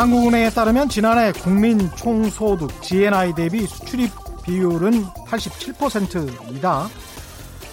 [0.00, 4.12] 한국은행에 따르면 지난해 국민 총소득 GNI 대비 수출입
[4.44, 6.88] 비율은 87%이다.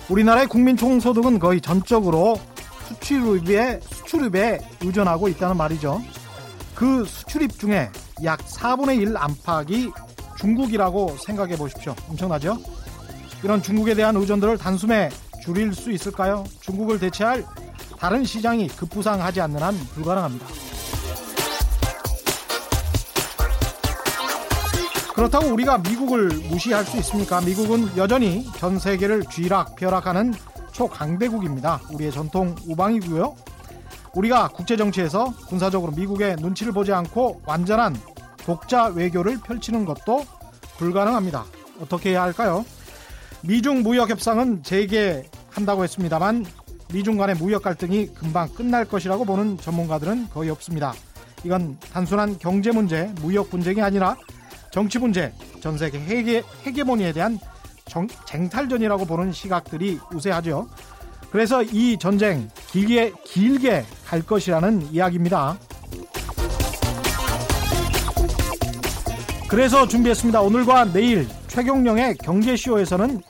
[0.08, 2.40] 우리나라의 국민 총소득은 거의 전적으로
[2.88, 6.02] 수출입에, 수출입에 의존하고 있다는 말이죠.
[6.74, 7.90] 그 수출입 중에
[8.24, 9.92] 약 4분의 1 안팎이
[10.38, 11.94] 중국이라고 생각해 보십시오.
[12.10, 12.58] 엄청나죠?
[13.44, 15.10] 이런 중국에 대한 의존도를 단숨에
[15.44, 16.46] 줄일 수 있을까요?
[16.62, 17.44] 중국을 대체할
[18.00, 20.73] 다른 시장이 급부상하지 않는 한 불가능합니다.
[25.14, 27.40] 그렇다고 우리가 미국을 무시할 수 있습니까?
[27.42, 30.34] 미국은 여전히 전 세계를 쥐락펴락하는
[30.72, 31.82] 초강대국입니다.
[31.92, 33.36] 우리의 전통 우방이고요.
[34.16, 37.96] 우리가 국제 정치에서 군사적으로 미국의 눈치를 보지 않고 완전한
[38.38, 40.26] 독자 외교를 펼치는 것도
[40.78, 41.46] 불가능합니다.
[41.80, 42.66] 어떻게 해야 할까요?
[43.42, 46.46] 미중 무역 협상은 재개한다고 했습니다만
[46.92, 50.94] 미중 간의 무역 갈등이 금방 끝날 것이라고 보는 전문가들은 거의 없습니다.
[51.44, 54.16] 이건 단순한 경제 문제, 무역 분쟁이 아니라
[54.74, 57.38] 정치 문제, 전 세계 해계, 헤게모니에 대한
[57.86, 60.68] 정, 쟁탈전이라고 보는 시각들이 우세하죠.
[61.30, 65.60] 그래서 이 전쟁 길게 길게 갈 것이라는 이야기입니다.
[69.48, 70.42] 그래서 준비했습니다.
[70.42, 73.22] 오늘과 내일 최경령의 경제쇼에서는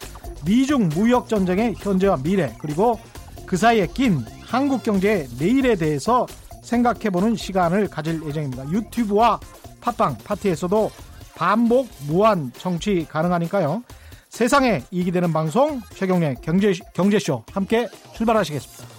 [0.46, 2.98] 미중 무역 전쟁의 현재와 미래 그리고
[3.46, 6.26] 그 사이에 낀 한국 경제의 내일에 대해서
[6.62, 8.72] 생각해보는 시간을 가질 예정입니다.
[8.72, 9.42] 유튜브와
[9.82, 10.90] 팟빵 파티에서도
[11.36, 13.84] 반복 무한 청취 가능하니까요.
[14.30, 18.94] 세상에 이익이 되는 방송 최경련의 경제, 경제쇼 함께 출발하시겠습니다.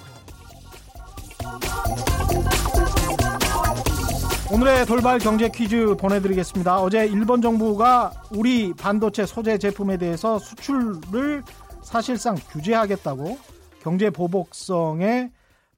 [4.52, 6.80] 오늘의 돌발 경제 퀴즈 보내드리겠습니다.
[6.80, 11.42] 어제 일본 정부가 우리 반도체 소재 제품에 대해서 수출을
[11.82, 13.36] 사실상 규제하겠다고
[13.82, 15.30] 경제 보복성의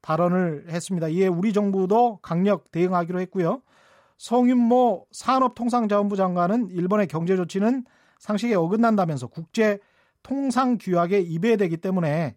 [0.03, 1.09] 발언을 했습니다.
[1.09, 3.62] 이에 우리 정부도 강력 대응하기로 했고요.
[4.19, 7.84] 성윤모 산업통상자원부 장관은 일본의 경제 조치는
[8.19, 9.78] 상식에 어긋난다면서 국제
[10.22, 12.34] 통상 규약에 위배되기 때문에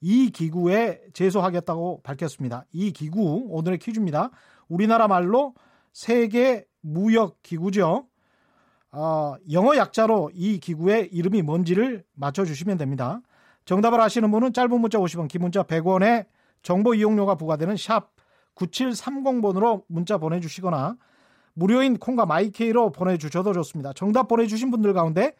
[0.00, 2.64] 이 기구에 제소하겠다고 밝혔습니다.
[2.72, 4.30] 이 기구 오늘의 퀴즈입니다.
[4.68, 5.54] 우리나라 말로
[5.92, 8.06] 세계 무역 기구죠.
[8.92, 13.20] 어, 영어 약자로 이 기구의 이름이 뭔지를 맞춰주시면 됩니다.
[13.64, 16.26] 정답을 아시는 분은 짧은 문자 50원, 긴 문자 100원에
[16.62, 18.12] 정보 이용료가 부과되는 샵
[18.54, 20.96] 9730번으로 문자 보내주시거나
[21.56, 23.92] 무료인 콩과 마이케이로 보내주셔도 좋습니다.
[23.94, 25.34] 정답 보내주신 분들 가운데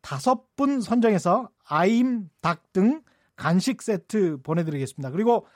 [0.00, 3.02] 다섯 분 선정해서 아임, 닭 등
[3.36, 5.10] 간식 세트 보내드리겠습니다.
[5.10, 5.46] 그리고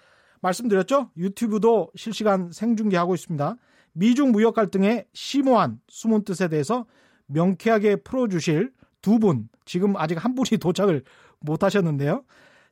[0.41, 1.10] 말씀드렸죠?
[1.16, 3.56] 유튜브도 실시간 생중계하고 있습니다.
[3.93, 6.87] 미중 무역 갈등의 심오한 숨은 뜻에 대해서
[7.27, 11.04] 명쾌하게 풀어주실 두 분, 지금 아직 한 분이 도착을
[11.38, 12.25] 못 하셨는데요.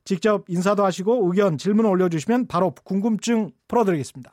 [0.03, 4.31] 직접 인사도 하시고 의견, 질문 올려주시면 바로 궁금증 풀어드리겠습니다.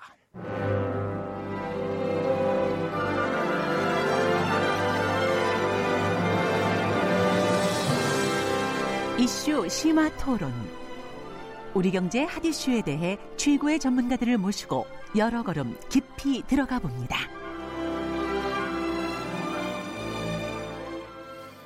[9.21, 10.51] 이슈 심화 토론.
[11.75, 17.19] 우리 경제 핫 이슈에 대해 최고의 전문가들을 모시고 여러 걸음 깊이 들어가 봅니다.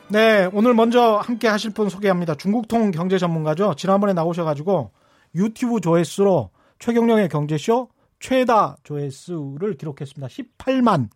[0.09, 2.35] 네, 오늘 먼저 함께 하실 분 소개합니다.
[2.35, 3.75] 중국통 경제 전문가죠.
[3.77, 4.91] 지난번에 나오셔가지고
[5.37, 6.51] 유튜브 조회수로
[6.81, 7.89] 최경령의 경제쇼
[8.19, 10.27] 최다 조회수를 기록했습니다.
[10.27, 11.09] 18만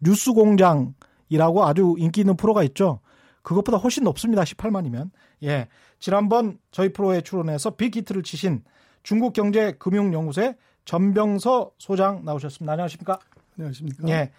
[0.00, 2.98] 뉴스공장이라고 아주 인기 있는 프로가 있죠.
[3.44, 4.42] 그것보다 훨씬 높습니다.
[4.42, 5.10] 18만이면.
[5.44, 5.68] 예.
[6.00, 8.64] 지난번 저희 프로에 출연해서 빅히트를 치신
[9.02, 10.56] 중국 경제 금융 연구소의
[10.86, 12.72] 전병서 소장 나오셨습니다.
[12.72, 13.18] 안녕하십니까?
[13.56, 14.08] 안녕하십니까?
[14.08, 14.32] 예.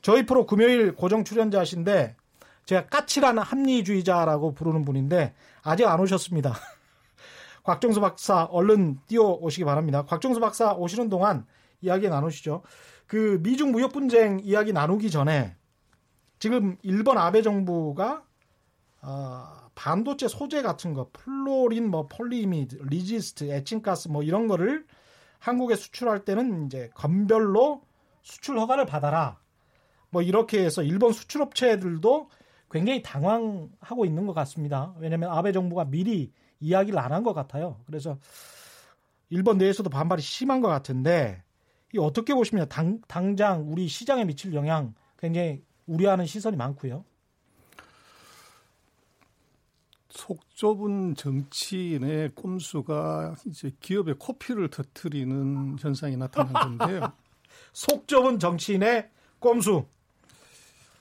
[0.00, 2.16] 저희 프로 금요일 고정 출연자신데
[2.64, 6.54] 제가 까칠한 합리주의자라고 부르는 분인데 아직 안 오셨습니다.
[7.64, 10.04] 곽정수 박사 얼른 뛰어 오시기 바랍니다.
[10.04, 11.46] 곽정수 박사 오시는 동안
[11.80, 12.62] 이야기 나누시죠.
[13.08, 15.56] 그 미중 무역 분쟁 이야기 나누기 전에
[16.38, 18.22] 지금 일본 아베 정부가
[19.02, 24.86] 어, 반도체 소재 같은 거, fluorine, 뭐 polyimide, resist, 에칭가스 뭐 이런 거를
[25.40, 27.82] 한국에 수출할 때는 이제 건별로
[28.22, 29.40] 수출 허가를 받아라.
[30.10, 32.30] 뭐 이렇게 해서 일본 수출업체들도
[32.70, 34.94] 굉장히 당황하고 있는 것 같습니다.
[34.98, 37.80] 왜냐하면 아베 정부가 미리 이야기를 안 한 것 같아요.
[37.86, 38.18] 그래서
[39.30, 41.42] 일본 내에서도 반발이 심한 것 같은데
[41.94, 47.04] 이 어떻게 보시면 당, 당장 우리 시장에 미칠 영향 굉장히 우려하는 시선이 많고요.
[50.12, 57.12] 속 좁은 정치인의 꼼수가 이제 기업의 코피를 터트리는 현상이 나타난 건데요.
[57.72, 59.86] 속 좁은 정치인의 꼼수.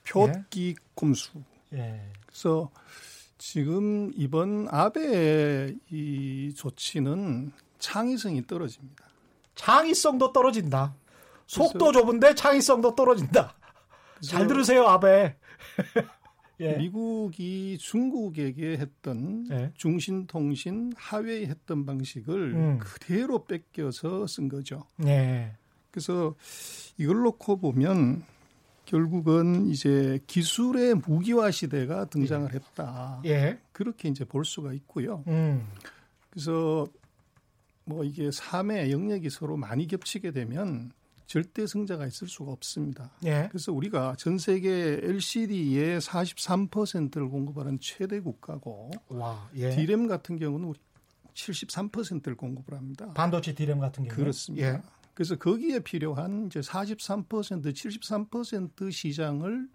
[0.07, 0.75] 표기 예.
[0.95, 1.31] 꼼수.
[1.73, 2.09] 예.
[2.25, 2.71] 그래서
[3.37, 9.05] 지금 이번 아베의 이 조치는 창의성이 떨어집니다.
[9.55, 10.95] 창의성도 떨어진다.
[11.47, 13.55] 속도 좁은데 창의성도 떨어진다.
[14.21, 15.35] 잘 들으세요, 아베.
[16.61, 16.77] 예.
[16.77, 19.71] 미국이 중국에게 했던 예.
[19.75, 22.79] 중신통신 하웨이 했던 방식을 음.
[22.79, 24.85] 그대로 뺏겨서 쓴 거죠.
[25.05, 25.53] 예.
[25.89, 26.35] 그래서
[26.97, 28.23] 이걸 놓고 보면
[28.85, 32.55] 결국은 이제 기술의 무기화 시대가 등장을 예.
[32.55, 33.21] 했다.
[33.25, 33.59] 예.
[33.71, 35.23] 그렇게 이제 볼 수가 있고요.
[35.27, 35.65] 음.
[36.29, 36.87] 그래서
[37.85, 40.91] 뭐 이게 삶의 영역이 서로 많이 겹치게 되면
[41.31, 43.09] 절대 승자가 있을 수가 없습니다.
[43.23, 43.47] 예.
[43.49, 49.69] 그래서 우리가 전 세계 LCD의 43%를 공급하는 최대 국가고 와, 예.
[49.69, 50.79] D램 같은 경우는 우리
[51.33, 53.13] 73%를 공급을 합니다.
[53.13, 54.67] 반도체 D램 같은 경우 그렇습니다.
[54.67, 54.81] 예.
[55.13, 59.69] 그래서 거기에 필요한 이제 43% 73% 시장을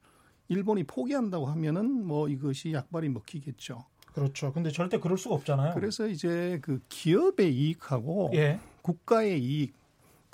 [0.48, 3.82] 일본이 포기한다고 하면은 뭐 이것이 약발이 먹히겠죠.
[4.12, 4.52] 그렇죠.
[4.52, 5.72] 근데 절대 그럴 수가 없잖아요.
[5.72, 8.60] 그래서 이제 그 기업의 이익하고 예.
[8.82, 9.85] 국가의 이익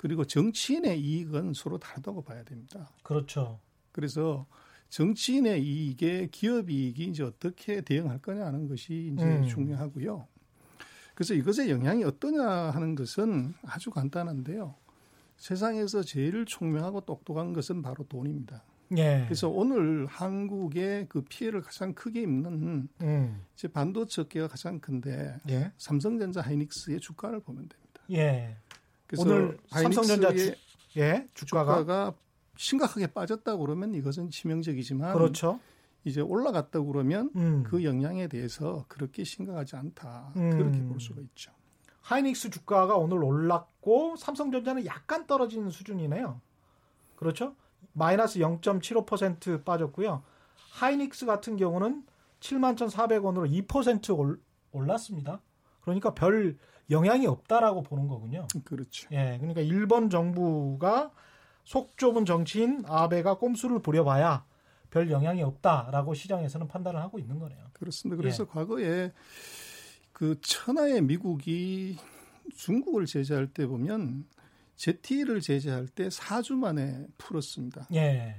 [0.03, 2.89] 그리고 정치인의 이익은 서로 다르다고 봐야 됩니다.
[3.03, 3.61] 그렇죠.
[3.93, 4.45] 그래서
[4.89, 9.47] 정치인의 이익에 기업 이익이 이제 어떻게 대응할 거냐 하는 것이 이제 음.
[9.47, 10.27] 중요하고요.
[11.15, 14.75] 그래서 이것의 영향이 어떠냐 하는 것은 아주 간단한데요.
[15.37, 18.61] 세상에서 제일 총명하고 똑똑한 것은 바로 돈입니다.
[18.97, 19.21] 예.
[19.23, 23.41] 그래서 오늘 한국의 그 피해를 가장 크게 입는 음.
[23.55, 25.71] 이제 반도체 업계가 가장 큰데 예.
[25.77, 28.01] 삼성전자 하이닉스의 주가를 보면 됩니다.
[28.11, 28.57] 예.
[29.17, 30.55] 오늘 삼성전자 주,
[30.97, 32.13] 예, 주가가, 주가가
[32.57, 35.59] 심각하게 빠졌다 그러면 이것은 치명적이지만 그렇죠.
[36.03, 37.63] 이제 올라갔다 그러면 음.
[37.63, 40.33] 그 영향에 대해서 그렇게 심각하지 않다.
[40.35, 40.51] 음.
[40.51, 41.51] 그렇게 볼 수가 있죠.
[42.01, 46.41] 하이닉스 주가가 오늘 올랐고 삼성전자는 약간 떨어지는 수준이네요.
[47.15, 47.55] 그렇죠?
[47.93, 50.23] 마이너스 0.75% 빠졌고요.
[50.71, 52.03] 하이닉스 같은 경우는
[52.41, 54.39] 71,400원으로 2%
[54.71, 55.39] 올랐습니다.
[55.81, 56.57] 그러니까 별
[56.89, 58.47] 영향이 없다라고 보는 거군요.
[58.63, 59.07] 그렇죠.
[59.11, 61.11] 예, 그러니까 일본 정부가
[61.63, 64.45] 속 좁은 정치인 아베가 꼼수를 부려봐야
[64.89, 67.65] 별 영향이 없다라고 시장에서는 판단을 하고 있는 거네요.
[67.73, 68.17] 그렇습니다.
[68.21, 68.47] 그래서 예.
[68.47, 69.11] 과거에
[70.11, 71.97] 그 천하의 미국이
[72.55, 74.25] 중국을 제재할 때 보면
[74.75, 77.87] 제티를 제재할 때 4주 만에 풀었습니다.
[77.93, 78.35] 예.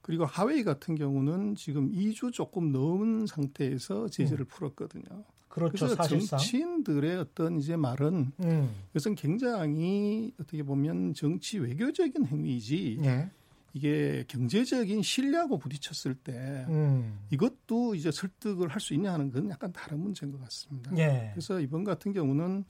[0.00, 4.48] 그리고 하웨이 같은 경우는 지금 2주 조금 넘은 상태에서 제재를 음.
[4.48, 5.24] 풀었거든요.
[5.58, 5.86] 그렇죠.
[5.86, 6.38] 그래서 사실상.
[6.38, 8.70] 정치인들의 어떤 이제 말은 음.
[8.90, 13.30] 이것은 굉장히 어떻게 보면 정치 외교적인 행위이지 예.
[13.74, 16.32] 이게 경제적인 신뢰하고 부딪혔을 때
[16.68, 17.18] 음.
[17.30, 20.96] 이것도 이제 설득을 할 수 있냐 하는 건 약간 다른 문제인 것 같습니다.
[20.96, 21.30] 예.
[21.34, 22.64] 그래서 이번 같은 경우는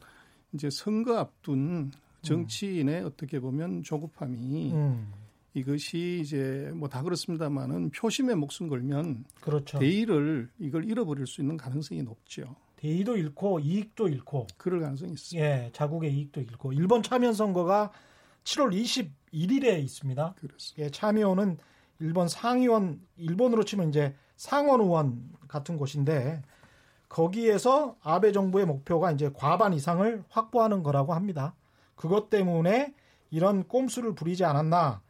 [0.52, 1.92] 이제 선거 앞둔
[2.22, 3.06] 정치인의 음.
[3.06, 5.12] 어떻게 보면 조급함이 음.
[5.54, 9.78] 이것이 이제 뭐 다 그렇습니다만은 표심에 목숨 걸면 그렇죠.
[9.78, 12.54] 대의를 이걸 잃어버릴 수 있는 가능성이 높죠.
[12.78, 15.46] 대의도 잃고 이익도 잃고 그럴 가능성이 있습니다.
[15.46, 17.90] 예, 자국의 이익도 잃고 일본 참여 선거가
[18.44, 18.72] 7월
[19.32, 20.34] 21일에 있습니다.
[20.38, 20.84] 그렇습니다.
[20.84, 21.58] 예, 참여는
[21.98, 26.42] 일본 상의원 일본으로 치면 이제 상원 의원 같은 곳인데
[27.08, 31.56] 거기에서 아베 정부의 목표가 이제 과반 이상을 확보하는 거라고 합니다.
[31.96, 32.94] 그것 때문에
[33.30, 35.02] 이런 꼼수를 부리지 않았나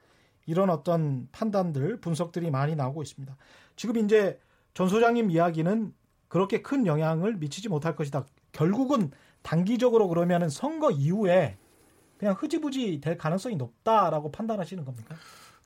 [0.47, 3.37] 이런 어떤 판단들 분석들이 많이 나오고 있습니다.
[3.77, 4.41] 지금 이제
[4.73, 5.93] 전 소장님 이야기는
[6.29, 8.25] 그렇게 큰 영향을 미치지 못할 것이다.
[8.53, 9.11] 결국은
[9.43, 11.57] 단기적으로 그러면은 선거 이후에
[12.19, 15.15] 그냥 흐지부지 될 가능성이 높다라고 판단하시는 겁니까?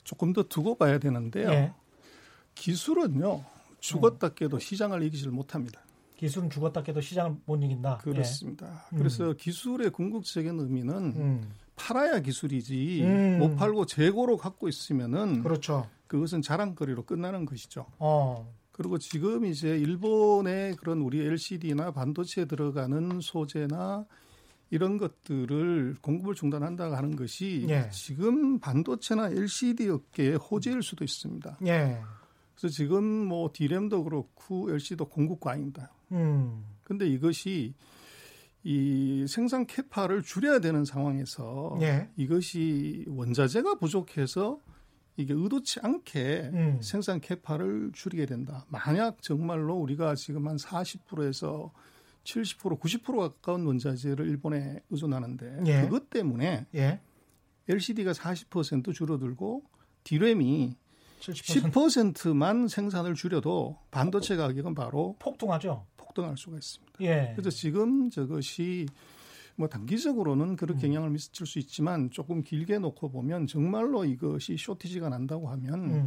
[0.05, 1.51] 조금 더 두고 봐야 되는데요.
[1.51, 1.73] 예.
[2.55, 3.45] 기술은요
[3.81, 5.81] 죽었다 깨도 시장을 이기질 못합니다.
[6.17, 7.99] 기술은 죽었다 깨도 시장을 못 이긴다.
[7.99, 8.85] 그렇습니다.
[8.93, 8.97] 예.
[8.97, 9.37] 그래서 음.
[9.37, 11.53] 기술의 궁극적인 의미는 음.
[11.75, 13.39] 팔아야 기술이지 음.
[13.39, 15.89] 못 팔고 재고로 갖고 있으면은 그렇죠.
[16.07, 17.87] 그것은 자랑거리로 끝나는 것이죠.
[17.99, 18.47] 어.
[18.73, 24.07] 그리고 지금 이제 일본의 그런 우리 LCD나 반도체에 들어가는 소재나
[24.71, 27.91] 이런 것들을 공급을 중단한다고 하는 것이 예.
[27.93, 31.59] 지금 반도체나 LCD 업계의 호재일 수도 있습니다.
[31.67, 32.01] 예.
[32.55, 35.93] 그래서 지금 뭐 디램도 그렇고 LCD도 공급 과잉입니다.
[36.13, 36.65] 음.
[36.85, 37.75] 근데 이것이
[38.65, 42.09] 이 생산 캐파를 줄여야 되는 상황에서 예.
[42.17, 44.61] 이것이 원자재가 부족해서
[45.17, 46.79] 이게 의도치 않게 음.
[46.83, 48.65] 생산 캐파를 줄이게 된다.
[48.69, 51.73] 만약 정말로 우리가 지금 한 40%에서
[52.25, 55.83] 70% 90% 가까운 원자재를 일본에 의존하는데 예.
[55.83, 57.01] 그것 때문에 예.
[57.69, 59.65] LCD가 40% 줄어들고
[60.05, 60.77] 디램이
[61.21, 61.73] 70%.
[61.73, 65.87] 10%만 생산을 줄여도 반도체 가격은 바로 폭등하죠.
[65.97, 66.93] 폭등할 수가 있습니다.
[67.03, 67.33] 예.
[67.37, 68.87] 그래서 지금 저것이
[69.57, 70.95] 뭐 단기적으로는 그렇게 음.
[70.95, 76.07] 영향을 미칠 수 있지만 조금 길게 놓고 보면 정말로 이것이 쇼티지가 난다고 하면 음.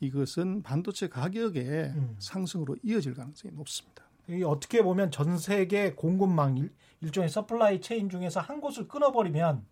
[0.00, 2.16] 이것은 반도체 가격의 음.
[2.18, 4.04] 상승으로 이어질 가능성이 높습니다.
[4.28, 6.72] 이 어떻게 보면 전 세계 공급망 일,
[7.12, 9.64] 종의 supply chain 중에서 한 곳을 끊어버리면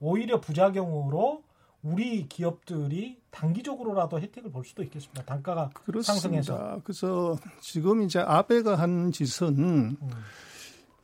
[0.00, 1.42] 오히려 부작용으로
[1.82, 5.22] 우리 기업들이 단기적으로라도 혜택을 볼 수도 있겠습니다.
[5.24, 6.12] 단가가 그렇습니다.
[6.12, 6.80] 상승해서.
[6.82, 9.96] 그래서 지금 이제 아베가 한 짓은 음.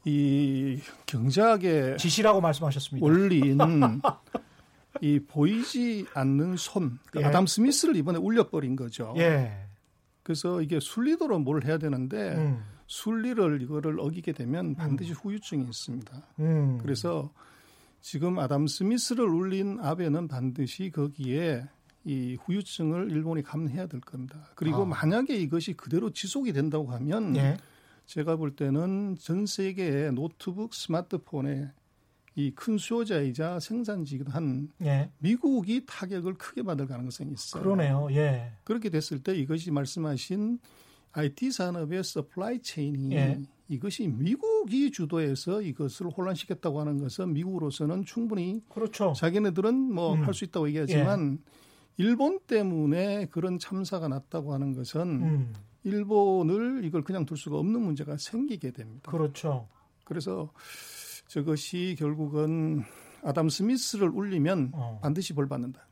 [0.05, 3.05] 이 경제학의 지시라고 말씀하셨습니다.
[3.07, 3.59] 올린
[5.01, 7.25] 이 보이지 않는 손 그 예.
[7.25, 9.15] 아담 스미스를 이번에 울려버린 거죠.
[9.19, 9.53] 예.
[10.23, 12.65] 그래서 이게 순리대로 뭘 해야 되는데 음.
[12.87, 15.17] 순리를 이거를 어기게 되면 반드시 음.
[15.23, 16.23] 후유증이 있습니다.
[16.41, 16.79] 음.
[16.83, 17.33] 그래서
[18.01, 21.65] 지금 아담 스미스를 울린 아베는 반드시 거기에
[22.05, 24.37] 이 후유증을 일본이 감내해야 될 겁니다.
[24.55, 24.85] 그리고 아.
[24.85, 27.57] 만약에 이것이 그대로 지속이 된다고 하면 예.
[28.07, 31.71] 제가 볼 때는 전 세계의 노트북, 스마트폰에
[32.37, 35.09] 이 큰 수요자이자 생산지기도 한 예.
[35.19, 37.63] 미국이 타격을 크게 받을 가능성이 있어요.
[37.63, 38.09] 그러네요.
[38.11, 38.51] 예.
[38.65, 40.59] 그렇게 됐을 때 이것이 말씀하신
[41.13, 43.41] IT 산업의 supply chain이 예.
[43.69, 49.13] 이것이 미국이 주도해서 이것을 혼란시켰다고 하는 것은 미국으로서는 충분히 그렇죠.
[49.17, 50.49] 자기네들은 뭐 할수 음.
[50.49, 51.53] 있다고 얘기하지만 예.
[51.99, 55.53] 일본 때문에 그런 참사가 났다고 하는 것은 음.
[55.85, 59.11] 일본을 이걸 그냥 둘 수가 없는 문제가 생기게 됩니다.
[59.11, 59.69] 그렇죠.
[60.05, 60.51] 그래서
[61.29, 62.83] 저것이 결국은
[63.23, 64.99] 아담 스미스를 울리면 어.
[65.03, 65.87] 반드시 벌 받는다.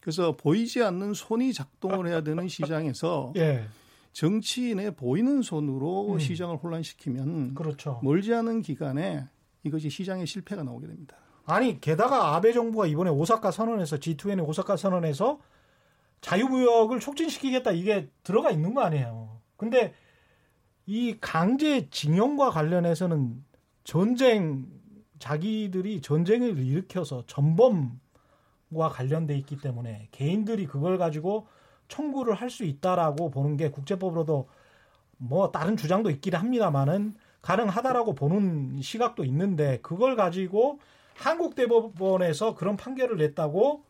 [0.00, 3.66] 그래서 보이지 않는 손이 작동을 해야 되는 시장에서 예.
[4.12, 6.18] 정치인의 보이는 손으로 음.
[6.18, 8.00] 시장을 혼란시키면 그렇죠.
[8.02, 9.26] 멀지 않은 기간에
[9.62, 11.16] 이것이 시장의 실패가 나오게 됩니다.
[11.44, 15.38] 아니 게다가 아베 정부가 이번에 오사카 선언에서 G20 오사카 선언에서
[16.20, 19.40] 자유무역을 촉진시키겠다 이게 들어가 있는 거 아니에요.
[19.56, 19.94] 근데
[20.86, 23.44] 이 강제 징용과 관련해서는
[23.84, 24.66] 전쟁
[25.18, 31.46] 자기들이 전쟁을 일으켜서 전범과 관련돼 있기 때문에 개인들이 그걸 가지고
[31.88, 34.48] 청구를 할 수 있다라고 보는 게 국제법으로도
[35.18, 40.80] 뭐 다른 주장도 있긴 합니다만은 가능하다라고 보는 시각도 있는데 그걸 가지고
[41.14, 43.84] 한국 대법원에서 그런 판결을 냈다고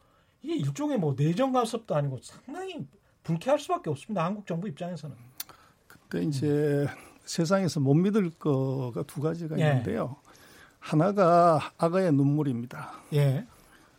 [0.47, 2.87] 이게 일종의 뭐 내정 간섭도 아니고 상당히
[3.25, 4.25] 불쾌할 수밖에 없습니다.
[4.25, 5.17] 한국 정부 입장에서는.
[5.89, 6.87] 그때 이제 음.
[7.25, 9.71] 세상에서 못 믿을 거가 두 가지가 예.
[9.71, 10.15] 있는데요.
[10.79, 12.93] 하나가 아가의 눈물입니다.
[13.15, 13.45] 예.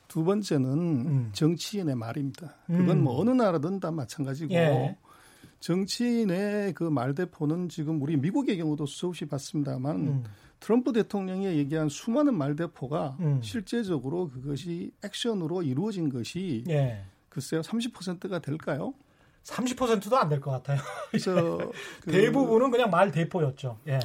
[0.07, 1.29] 두 번째는 음.
[1.33, 2.55] 정치인의 말입니다.
[2.65, 3.03] 그건 음.
[3.03, 4.97] 뭐 어느 나라든 다 마찬가지고 예.
[5.59, 10.23] 정치인의 그 말대포는 지금 우리 미국의 경우도 수없이 봤습니다만 음.
[10.59, 13.41] 트럼프 대통령이 얘기한 수많은 말대포가 음.
[13.41, 17.03] 실제적으로 그것이 액션으로 이루어진 것이 예.
[17.29, 18.93] 글쎄요 30%가 될까요?
[19.43, 20.79] 30%도 안 될 것 같아요.
[21.11, 21.57] 그래서
[22.01, 23.79] 그, 대부분은 그냥 말 대포였죠.
[23.87, 23.99] 예.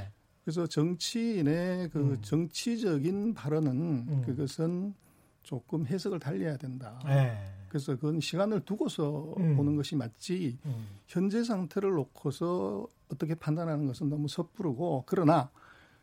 [0.45, 2.19] 그래서 정치인의 그 음.
[2.23, 4.23] 정치적인 발언은 음.
[4.27, 4.95] 그것은
[5.43, 7.01] 조금 해석을 달리해야 된다.
[7.07, 7.37] 예.
[7.69, 9.57] 그래서 그건 시간을 두고서 음.
[9.57, 10.87] 보는 것이 맞지 음.
[11.07, 15.51] 현재 상태를 놓고서 어떻게 판단하는 것은 너무 섣부르고 그러나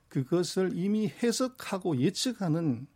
[0.10, 2.88] 그것을 이미 해석하고 예측하는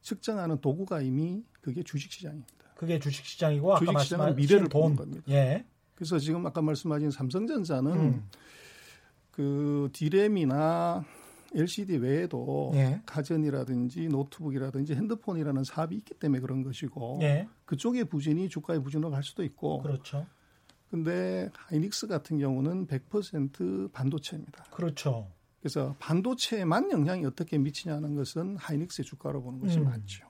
[0.00, 2.52] 측정하는 도구가 이미 그게 주식시장입니다.
[2.76, 5.22] 그게 주식시장이고 주식시장은 미래를 보는 겁니다.
[5.28, 5.66] 예.
[5.94, 8.28] 그래서 지금 아까 말씀하신 삼성전자는 음.
[9.30, 11.04] 그 디램이나
[11.54, 13.00] LCD 외에도 예.
[13.06, 17.48] 가전이라든지 노트북이라든지 핸드폰이라는 사업이 있기 때문에 그런 것이고 예.
[17.64, 20.26] 그쪽의 부진이 주가의 부진으로 갈 수도 있고 그렇죠.
[20.90, 24.64] 근데 하이닉스 같은 경우는 100% 반도체입니다.
[24.70, 25.28] 그렇죠.
[25.60, 29.84] 그래서 반도체에만 영향이 어떻게 미치냐는 것은 하이닉스의 주가로 보는 것이 음.
[29.84, 30.26] 맞죠.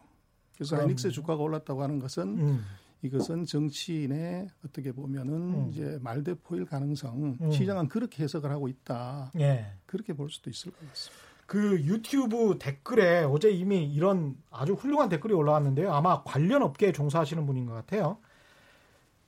[0.55, 2.65] 그래서 하이닉스의 주가가 올랐다고 하는 것은 음.
[3.03, 5.69] 이것은 정치인의 어떻게 보면은 음.
[5.71, 7.51] 이제 말대포일 가능성 음.
[7.51, 9.33] 시장은 그렇게 해석을 하고 있다.
[9.39, 9.67] 예.
[9.87, 11.27] 그렇게 볼 수도 있을 것 같습니다.
[11.47, 15.93] 그 유튜브 댓글에 어제 이미 이런 아주 훌륭한 댓글이 올라왔는데요.
[15.93, 18.19] 아마 관련 업계에 종사하시는 분인 것 같아요.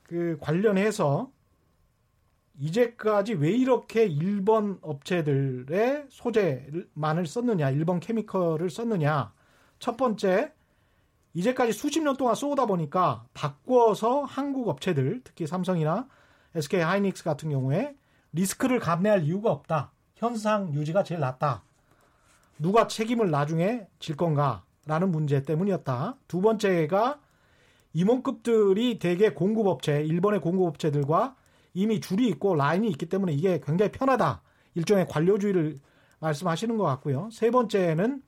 [0.02, 1.30] 그 관련해서
[2.58, 9.32] 이제까지 왜 이렇게 일본 업체들의 소재만을 썼느냐, 일본 케미컬을 썼느냐.
[9.78, 10.52] 첫 번째,
[11.38, 16.08] 이제까지 수십 년 동안 쏘다 보니까 바꿔서 한국 업체들, 특히 삼성이나
[16.56, 17.94] SK 하이닉스 같은 경우에
[18.32, 19.92] 리스크를 감내할 이유가 없다.
[20.16, 21.62] 현상 유지가 제일 낫다.
[22.58, 24.64] 누가 책임을 나중에 질 건가?
[24.84, 26.16] 라는 문제 때문이었다.
[26.26, 27.20] 두 번째가
[27.92, 31.36] 임원급들이 대개 공급업체, 일본의 공급업체들과
[31.72, 34.42] 이미 줄이 있고 라인이 있기 때문에 이게 굉장히 편하다.
[34.74, 35.76] 일종의 관료주의를
[36.18, 37.28] 말씀하시는 것 같고요.
[37.30, 38.22] 세 번째는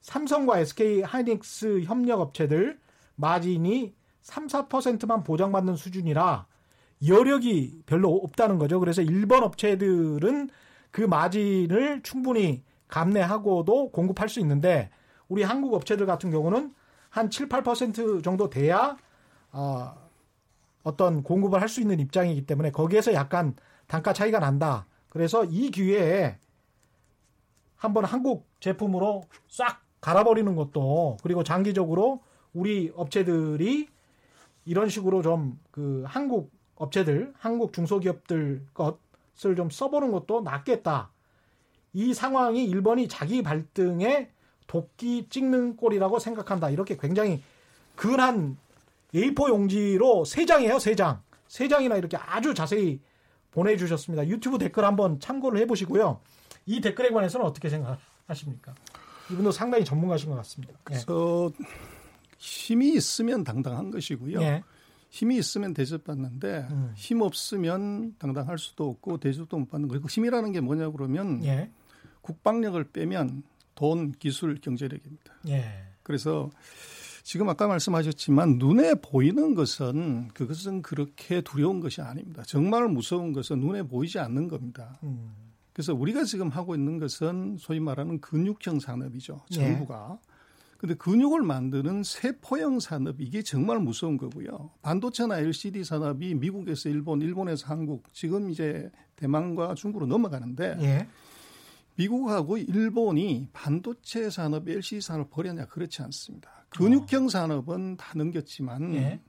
[0.00, 2.78] 삼성과 SK 하이닉스 협력 업체들
[3.16, 6.46] 마진이 3, 4%만 보장받는 수준이라
[7.06, 8.80] 여력이 별로 없다는 거죠.
[8.80, 10.50] 그래서 일본 업체들은
[10.90, 14.90] 그 마진을 충분히 감내하고도 공급할 수 있는데
[15.28, 16.74] 우리 한국 업체들 같은 경우는
[17.10, 18.96] 한 7, 8% 정도 돼야
[19.52, 19.94] 어,
[20.82, 23.54] 어떤 공급을 할 수 있는 입장이기 때문에 거기에서 약간
[23.86, 24.86] 단가 차이가 난다.
[25.08, 26.38] 그래서 이 기회에
[27.76, 32.20] 한번 한국 제품으로 싹 갈아버리는 것도 그리고 장기적으로
[32.54, 33.88] 우리 업체들이
[34.64, 41.10] 이런 식으로 좀 그 한국 업체들, 한국 중소기업들 것을 좀 써보는 것도 낫겠다.
[41.92, 44.28] 이 상황이 일본이 자기 발등에
[44.66, 46.70] 도끼 찍는 꼴이라고 생각한다.
[46.70, 47.44] 이렇게 굉장히
[47.94, 48.56] 근한
[49.14, 51.22] A4 용지로 세 장이에요, 세 장.
[51.46, 53.00] 세 장이나 이렇게 아주 자세히
[53.52, 54.26] 보내주셨습니다.
[54.26, 56.20] 유튜브 댓글 한번 참고를 해보시고요.
[56.66, 58.74] 이 댓글에 관해서는 어떻게 생각하십니까?
[59.30, 60.74] 이분도 상당히 전문가신 것 같습니다.
[60.74, 60.78] 예.
[60.84, 61.66] 그래서 예.
[62.38, 64.40] 힘이 있으면 당당한 것이고요.
[64.42, 64.62] 예.
[65.10, 66.92] 힘이 있으면 대접받는데 음.
[66.94, 70.02] 힘 없으면 당당할 수도 없고 대접도 못 받는 거예요.
[70.02, 71.70] 그 힘이라는 게 뭐냐 그러면 예.
[72.20, 73.42] 국방력을 빼면
[73.74, 75.34] 돈, 기술, 경제력입니다.
[75.48, 75.84] 예.
[76.02, 76.50] 그래서
[77.22, 82.42] 지금 아까 말씀하셨지만 눈에 보이는 것은 그것은 그렇게 두려운 것이 아닙니다.
[82.46, 84.98] 정말 무서운 것은 눈에 보이지 않는 겁니다.
[85.02, 85.32] 음.
[85.78, 89.42] 그래서 우리가 지금 하고 있는 것은 소위 말하는 근육형 산업이죠.
[89.48, 90.18] 정부가.
[90.20, 90.28] 예.
[90.76, 94.72] 근데 근육을 만드는 세포형 산업 이게 정말 무서운 거고요.
[94.82, 101.08] 반도체나 LCD 산업이 미국에서 일본, 일본에서 한국, 지금 이제 대만과 중국으로 넘어가는데 예.
[101.94, 106.50] 미국하고 일본이 반도체 산업, LCD 산업 버렸냐 그렇지 않습니다.
[106.70, 107.28] 근육형 어.
[107.28, 109.20] 산업은 다 넘겼지만 예.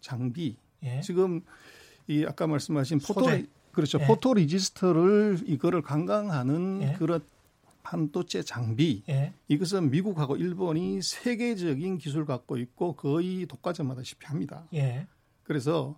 [0.00, 1.02] 장비 예.
[1.02, 1.42] 지금
[2.06, 3.26] 이 아까 말씀하신 포토
[3.72, 4.06] 그렇죠 예.
[4.06, 6.92] 포토 리지스터를 이거를 강강하는 예.
[6.98, 7.20] 그런
[7.82, 9.32] 반도체 장비 예.
[9.48, 14.64] 이것은 미국하고 일본이 세계적인 기술 갖고 있고 거의 독과점하다시피 합니다.
[14.74, 15.06] 예.
[15.44, 15.96] 그래서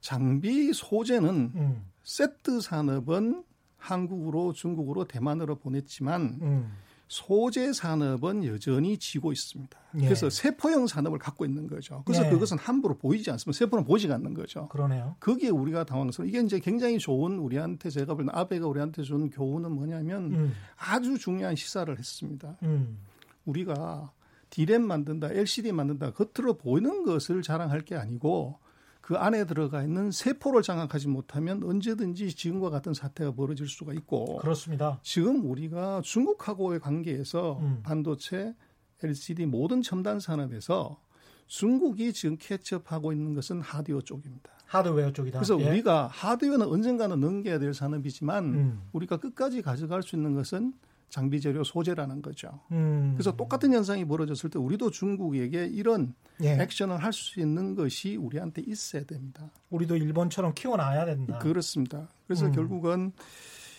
[0.00, 1.84] 장비 소재는 음.
[2.04, 3.44] 세트 산업은
[3.78, 6.72] 한국으로 중국으로 대만으로 보냈지만 음.
[7.08, 9.78] 소재 산업은 여전히 지고 있습니다.
[9.96, 10.00] 예.
[10.00, 12.02] 그래서 세포형 산업을 갖고 있는 거죠.
[12.04, 12.30] 그래서 예.
[12.30, 13.56] 그것은 함부로 보이지 않습니다.
[13.56, 14.68] 세포는 보이지 않는 거죠.
[14.68, 15.16] 그러네요.
[15.20, 16.28] 거기에 우리가 당황스러워.
[16.28, 20.54] 이게 이제 굉장히 좋은 우리한테 제가 보는 아베가 우리한테 준 교훈은 뭐냐면 음.
[20.76, 22.56] 아주 중요한 시사를 했습니다.
[22.64, 22.98] 음.
[23.44, 24.10] 우리가
[24.50, 28.58] 디램 만든다, LCD 만든다, 겉으로 보이는 것을 자랑할 게 아니고
[29.06, 34.98] 그 안에 들어가 있는 세포를 장악하지 못하면 언제든지 지금과 같은 사태가 벌어질 수가 있고 그렇습니다.
[35.04, 37.80] 지금 우리가 중국하고의 관계에서 음.
[37.84, 38.56] 반도체,
[39.04, 41.00] LCD 모든 첨단 산업에서
[41.46, 44.50] 중국이 지금 캐치업하고 있는 것은 하드웨어 쪽입니다.
[44.64, 45.38] 하드웨어 쪽이다.
[45.38, 45.70] 그래서 예.
[45.70, 48.82] 우리가 하드웨어는 언젠가는 넘겨야 될 산업이지만 음.
[48.92, 50.72] 우리가 끝까지 가져갈 수 있는 것은
[51.08, 52.60] 장비 재료 소재라는 거죠.
[52.72, 53.12] 음.
[53.16, 56.60] 그래서 똑같은 현상이 벌어졌을 때 우리도 중국에게 이런 예.
[56.60, 59.50] 액션을 할 수 있는 것이 우리한테 있어야 됩니다.
[59.70, 61.38] 우리도 일본처럼 키워놔야 된다.
[61.38, 62.08] 그렇습니다.
[62.26, 62.52] 그래서 음.
[62.52, 63.12] 결국은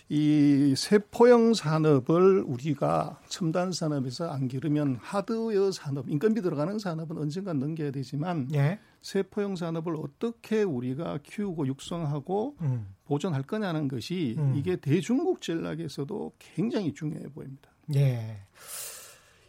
[0.10, 7.92] 이 세포형 산업을 우리가 첨단 산업에서 안 기르면 하드웨어 산업, 인건비 들어가는 산업은 언젠가 넘겨야
[7.92, 8.80] 되지만 예.
[9.02, 12.88] 세포형 산업을 어떻게 우리가 키우고 육성하고 음.
[13.08, 14.54] 보존할 거냐는 것이 음.
[14.56, 17.70] 이게 대중국 전략에서도 굉장히 중요해 보입니다.
[17.96, 18.42] 예.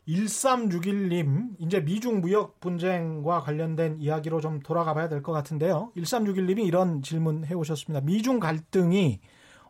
[0.07, 5.93] 1361님, 이제 미중 무역 분쟁과 관련된 이야기로 좀 돌아가 봐야 될 것 같은데요.
[5.97, 8.05] 1361님이 이런 질문 해 오셨습니다.
[8.07, 9.21] 미중 갈등이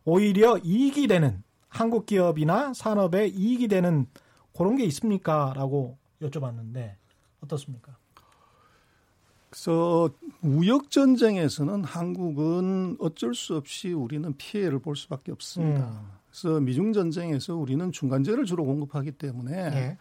[0.05, 4.07] 오히려 이익이 되는 한국 기업이나 산업에 이익이 되는
[4.57, 5.53] 그런 게 있습니까?
[5.57, 6.95] 라고 여쭤봤는데
[7.43, 7.97] 어떻습니까?
[9.51, 15.87] 그래서 무역 전쟁에서는 한국은 어쩔 수 없이 우리는 피해를 볼 수밖에 없습니다.
[15.87, 16.19] 음.
[16.31, 19.99] 그래서 미중 전쟁에서 우리는 중간재를 주로 공급하기 때문에 네.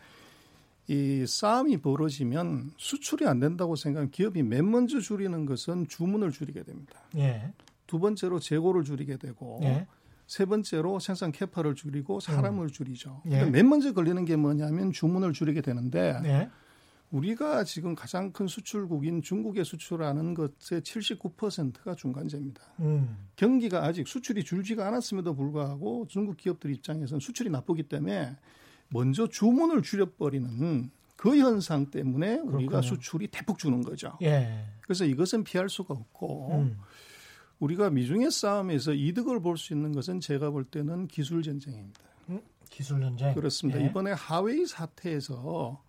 [0.88, 7.00] 이 싸움이 벌어지면 수출이 안 된다고 생각하면 기업이 맨 먼저 줄이는 것은 주문을 줄이게 됩니다.
[7.14, 7.54] 네.
[7.88, 9.88] 두 번째로 재고를 줄이게 되고 네.
[10.28, 12.68] 세 번째로 생산 캐파를 줄이고 사람을 음.
[12.68, 13.22] 줄이죠.
[13.28, 13.46] 예.
[13.46, 16.50] 맨 먼저 걸리는 게 뭐냐면 주문을 줄이게 되는데 예.
[17.12, 22.62] 우리가 지금 가장 큰 수출국인 중국에 수출하는 것의 79%가 중간재입니다.
[22.80, 23.28] 음.
[23.36, 28.36] 경기가 아직 수출이 줄지가 않았음에도 불구하고 중국 기업들 입장에서는 수출이 나쁘기 때문에
[28.90, 32.82] 먼저 주문을 줄여버리는 그 현상 때문에 우리가 그렇군요.
[32.82, 34.18] 수출이 대폭 주는 거죠.
[34.22, 34.66] 예.
[34.82, 36.78] 그래서 이것은 피할 수가 없고 음.
[37.60, 42.02] 우리가 미중의 싸움에서 이득을 볼 수 있는 것은 제가 볼 때는 기술 전쟁입니다.
[42.30, 42.42] 음?
[42.70, 43.34] 기술 전쟁.
[43.34, 43.80] 그렇습니다.
[43.80, 43.86] 네.
[43.88, 45.82] 이번에 하웨이 사태에서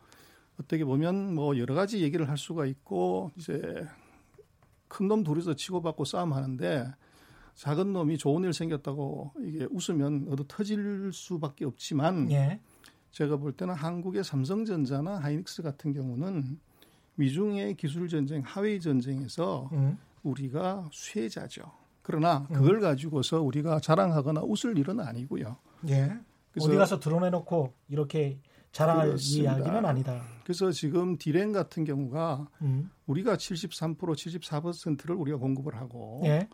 [0.60, 3.86] 어떻게 보면 뭐 여러 가지 얘기를 할 수가 있고 이제
[4.88, 6.90] 큰 놈 둘이서 치고받고 싸움하는데
[7.54, 12.60] 작은 놈이 좋은 일 생겼다고 이게 웃으면 어디 터질 수밖에 없지만 네.
[13.10, 16.58] 제가 볼 때는 한국의 삼성전자나 하이닉스 같은 경우는
[17.16, 19.98] 미중의 기술 전쟁, 하웨이 전쟁에서 음.
[20.22, 21.62] 우리가 수혜자죠.
[22.02, 22.54] 그러나 음.
[22.54, 25.56] 그걸 가지고서 우리가 자랑하거나 웃을 일은 아니고요.
[25.88, 26.16] 예.
[26.60, 28.40] 어디 가서 드러내놓고 이렇게
[28.72, 29.56] 자랑할 그렇습니다.
[29.56, 30.22] 이야기는 아니다.
[30.44, 32.90] 그래서 지금 디렌 같은 경우가 음.
[33.06, 36.48] 우리가 73% 74%를 우리가 공급을 하고 예.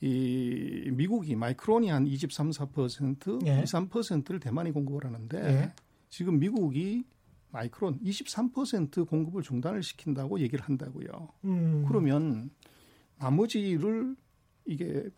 [0.00, 3.60] 이 미국이 마이크론이 한 23, 4% 예.
[3.60, 5.72] 2, 3%를 대만이 공급을 하는데 예.
[6.08, 7.04] 지금 미국이
[7.50, 11.28] 마이크론 23% 공급을 중단을 시킨다고 얘기를 한다고요.
[11.44, 11.84] 음.
[11.88, 12.50] 그러면
[13.18, 14.14] 나머지를
[14.66, 15.08] 이게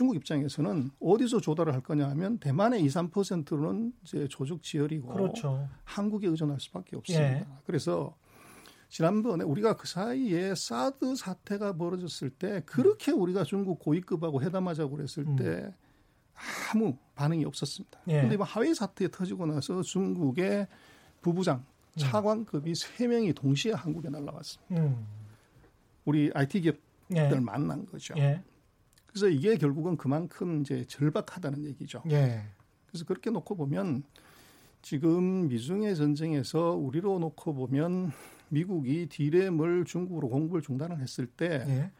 [0.00, 5.68] 중국 입장에서는 어디서 조달을 할 거냐 하면 대만의 2, 3%는 이제 조직 지열이고 그렇죠.
[5.84, 7.40] 한국에 의존할 수밖에 없습니다.
[7.40, 7.46] 예.
[7.66, 8.16] 그래서
[8.88, 15.36] 지난번에 우리가 그 사이에 사드 사태가 벌어졌을 때 그렇게 우리가 중국 고위급하고 회담하자고 그랬을 음.
[15.36, 15.74] 때
[16.72, 18.00] 아무 반응이 없었습니다.
[18.06, 18.34] 그런데 예.
[18.34, 20.66] 이번 하웨이 사태 터지고 나서 중국의
[21.20, 21.98] 부부장 음.
[21.98, 24.82] 차관급이 세 명이 동시에 한국에 날라왔습니다.
[24.82, 25.06] 음.
[26.06, 26.80] 우리 IT 기업들
[27.16, 27.38] 예.
[27.38, 28.14] 만난 거죠.
[29.10, 29.12] 예.
[29.12, 32.02] 그래서 이게 결국은 그만큼 이제 절박하다는 얘기죠.
[32.10, 32.42] 예.
[32.86, 34.04] 그래서 그렇게 놓고 보면
[34.82, 38.12] 지금 미중의 전쟁에서 우리로 놓고 보면
[38.48, 41.90] 미국이 디램을 중국으로 공급을 중단을 했을 때 예.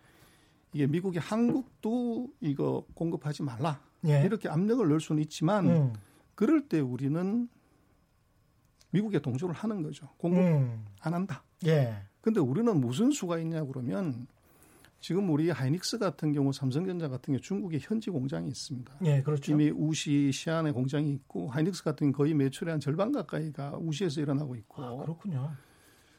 [0.72, 4.22] 이게 미국이 한국도 이거 공급하지 말라 예.
[4.24, 5.92] 이렇게 압력을 넣을 수는 있지만 음.
[6.34, 7.48] 그럴 때 우리는
[8.90, 10.08] 미국에 동조를 하는 거죠.
[10.16, 10.84] 공급 음.
[11.00, 11.44] 안 한다.
[11.66, 11.94] 예.
[12.20, 14.26] 근데 우리는 무슨 수가 있냐 그러면
[15.00, 18.92] 지금 우리 하이닉스 같은 경우 삼성전자 같은 경우 중국에 현지 공장이 있습니다.
[19.04, 19.52] 예, 그렇죠.
[19.52, 24.54] 이미 우시 시안에 공장이 있고 하이닉스 같은 경우 거의 매출의 한 절반 가까이가 우시에서 일어나고
[24.56, 24.82] 있고.
[24.82, 25.52] 아, 그렇군요.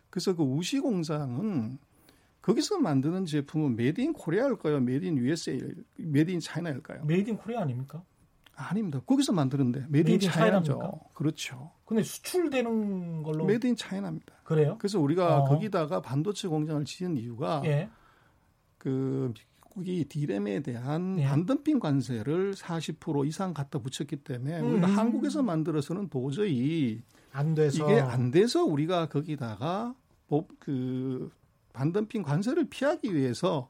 [0.10, 1.78] 그래서 그 우시 공장은
[2.42, 4.80] 거기서 만드는 제품은 Made in Korea일까요?
[4.80, 5.62] Made in USA,
[5.98, 7.06] Made in China일까요?
[7.06, 8.04] Made in Korea 아닙니까?
[8.56, 9.00] 아닙니다.
[9.06, 11.00] 거기서 만드는데 Made in China죠.
[11.14, 11.72] 그렇죠.
[11.86, 14.34] 근데 수출되는 걸로 Made in China입니다.
[14.44, 14.78] 그래요?
[14.80, 15.44] 그래서 우리가 어.
[15.46, 17.90] 거기다가 반도체 공장을 지은 이유가 예.
[18.82, 19.32] 그
[19.76, 21.26] 미국이 디램에 대한 예.
[21.26, 24.72] 반덤핑 관세를 40% 이상 갖다 붙였기 때문에 음.
[24.74, 29.94] 우리가 한국에서 만들어서는 도저히 안 돼서 이게 안 돼서 우리가 거기다가
[30.58, 31.30] 그
[31.74, 33.70] 반덤핑 관세를 피하기 위해서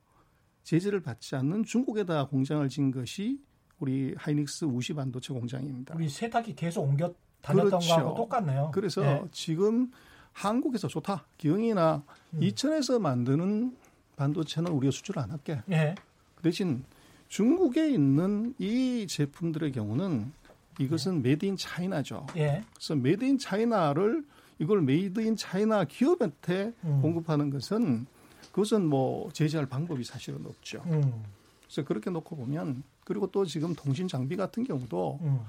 [0.63, 3.41] 제재를 받지 않는 중국에다 공장을 진 것이
[3.79, 5.95] 우리 하이닉스 우시 반도체 공장입니다.
[5.95, 7.89] 우리 세탁기 계속 옮겨 다녔던 그렇죠.
[7.89, 8.71] 거하고 똑같네요.
[8.73, 9.23] 그래서 네.
[9.33, 9.91] 지금
[10.31, 11.25] 한국에서 좋다.
[11.37, 12.01] 기흥이나
[12.33, 12.43] 음.
[12.43, 13.75] 이천에서 만드는
[14.15, 15.61] 반도체는 우리가 수출을 안 할게.
[15.65, 15.95] 네.
[16.35, 16.83] 그 대신
[17.27, 20.31] 중국에 있는 이 제품들의 경우는
[20.79, 22.27] 이것은 Made in China죠.
[22.37, 22.63] 예.
[22.73, 24.25] 그래서 Made in China를
[24.59, 27.01] 이걸 Made in China 기업한테 음.
[27.01, 28.05] 공급하는 것은
[28.51, 30.83] 그것은 뭐 제재할 방법이 사실은 없죠.
[30.87, 31.23] 음.
[31.63, 35.39] 그래서 그렇게 놓고 보면 그리고 또 지금 통신 장비 같은 경우도 음.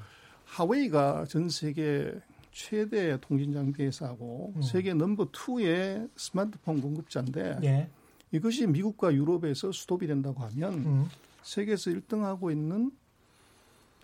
[0.45, 2.15] 화웨이가 전 세계
[2.53, 4.63] 최대 통신 장비 회사고 음.
[4.63, 7.89] 세계 number two의 스마트폰 공급자인데 예.
[8.33, 11.09] 이것이 미국과 유럽에서 수도비 된다고 하면 음.
[11.43, 12.91] 세계에서 1등하고 있는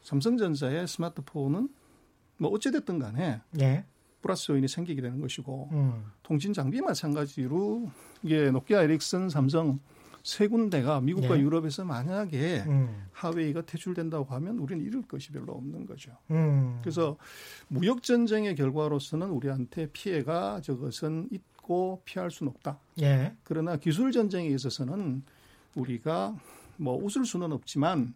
[0.02, 1.68] 삼성전자의 스마트폰은
[2.38, 3.84] 뭐 어찌됐든 간에 예.
[4.22, 6.04] 플러스 요인이 생기게 되는 것이고 음.
[6.22, 7.90] 통신 장비 마찬가지로
[8.22, 9.78] 이게 노키아, 에릭슨, 삼성
[10.22, 11.40] 세 군데가 미국과 예.
[11.40, 13.06] 유럽에서 만약에 음.
[13.12, 16.12] 하웨이가 퇴출된다고 하면 우리는 잃을 것이 별로 없는 거죠.
[16.30, 16.78] 음.
[16.82, 17.16] 그래서
[17.68, 21.28] 무역 전쟁의 결과로서는 우리한테 피해가 저것은
[21.68, 22.78] 있고 피할 수는 없다.
[23.02, 23.34] 예.
[23.44, 25.22] 그러나 기술 전쟁에 있어서는
[25.74, 26.34] 우리가
[26.78, 28.14] 뭐 웃을 수는 없지만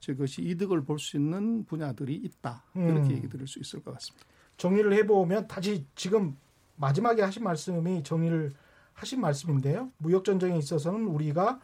[0.00, 2.64] 저것이 이득을 볼 수 있는 분야들이 있다.
[2.72, 3.10] 그렇게 음.
[3.10, 4.24] 얘기 드릴 수 있을 것 같습니다.
[4.56, 6.36] 정리를 해보면 다시 지금
[6.76, 8.52] 마지막에 하신 말씀이 정리를
[8.94, 9.90] 하신 말씀인데요.
[9.98, 11.60] 무역 전쟁에 있어서는 우리가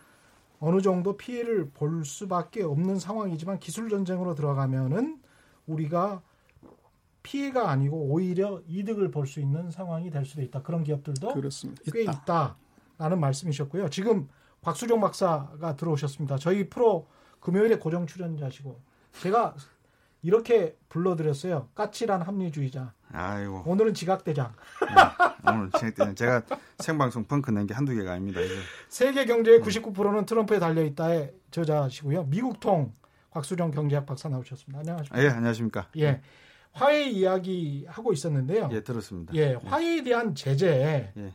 [0.61, 5.21] 어느 정도 피해를 볼 수밖에 없는 상황이지만 기술 전쟁으로 들어가면은
[5.67, 6.23] 우리가
[7.33, 10.63] 피해가 아니고 오히려 이득을 볼 수 있는 상황이 될 수도 있다.
[10.63, 11.83] 그런 기업들도 그렇습니다.
[11.93, 12.57] 꽤 있다.
[12.97, 13.91] 라는 말씀이셨고요.
[13.91, 14.29] 지금
[14.63, 16.39] 곽수정 박사가 들어오셨습니다.
[16.39, 17.07] 저희 프로
[17.41, 18.81] 금요일에 고정 출연자시고
[19.21, 19.55] 제가
[20.23, 21.69] 이렇게 불러드렸어요.
[21.75, 22.93] 까칠한 합리주의자.
[23.13, 23.63] 아이고.
[23.67, 24.53] 오늘은 지각대장.
[24.81, 26.15] 네, 오늘 지각대장.
[26.15, 26.43] 제가
[26.79, 28.41] 생방송 펑크 낸 게 한두 개가 아닙니다.
[28.41, 28.55] 이제.
[28.89, 32.25] 세계 경제의 99%는 트럼프에 달려 있다의 저자시고요.
[32.25, 32.95] 미국통
[33.31, 34.81] 곽수정 경제학 박사 나오셨습니다.
[34.81, 35.23] 안녕하십니까?
[35.23, 35.89] 예, 안녕하십니까?
[35.99, 36.21] 예.
[36.73, 38.69] 화해 이야기 하고 있었는데요.
[38.73, 39.35] 예, 들었습니다.
[39.35, 41.13] 예, 화해에 대한 제재.
[41.17, 41.33] 예.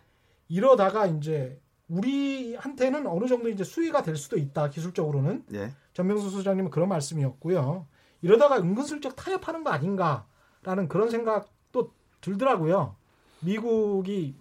[0.47, 5.71] 이러다가 이제 우리한테는 어느 정도 이제 수위가 될 수도 있다 기술적으로는 예.
[5.93, 7.87] 전명수 소장님은 그런 말씀이었고요.
[8.21, 11.91] 이러다가 은근슬쩍 타협하는 거 아닌가라는 그런 생각도
[12.21, 12.95] 들더라고요.
[13.41, 14.35] 미국이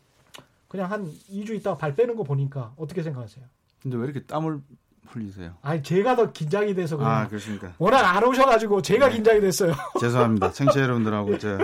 [0.69, 3.45] 그냥 한 2주 있다가 발 빼는 거 보니까 어떻게 생각하세요?
[3.83, 4.63] 근데 왜 이렇게 땀을
[5.09, 5.55] 흘리세요?
[5.63, 7.11] 아니 제가 더 긴장이 돼서 그래요.
[7.11, 7.73] 아 그렇습니까?
[7.79, 9.15] 워낙 안 오셔가지고 제가 네.
[9.17, 9.75] 긴장이 됐어요.
[10.01, 10.53] 죄송합니다.
[10.53, 11.59] 청취자 여러분들하고 제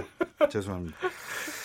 [0.51, 0.96] 죄송합니다.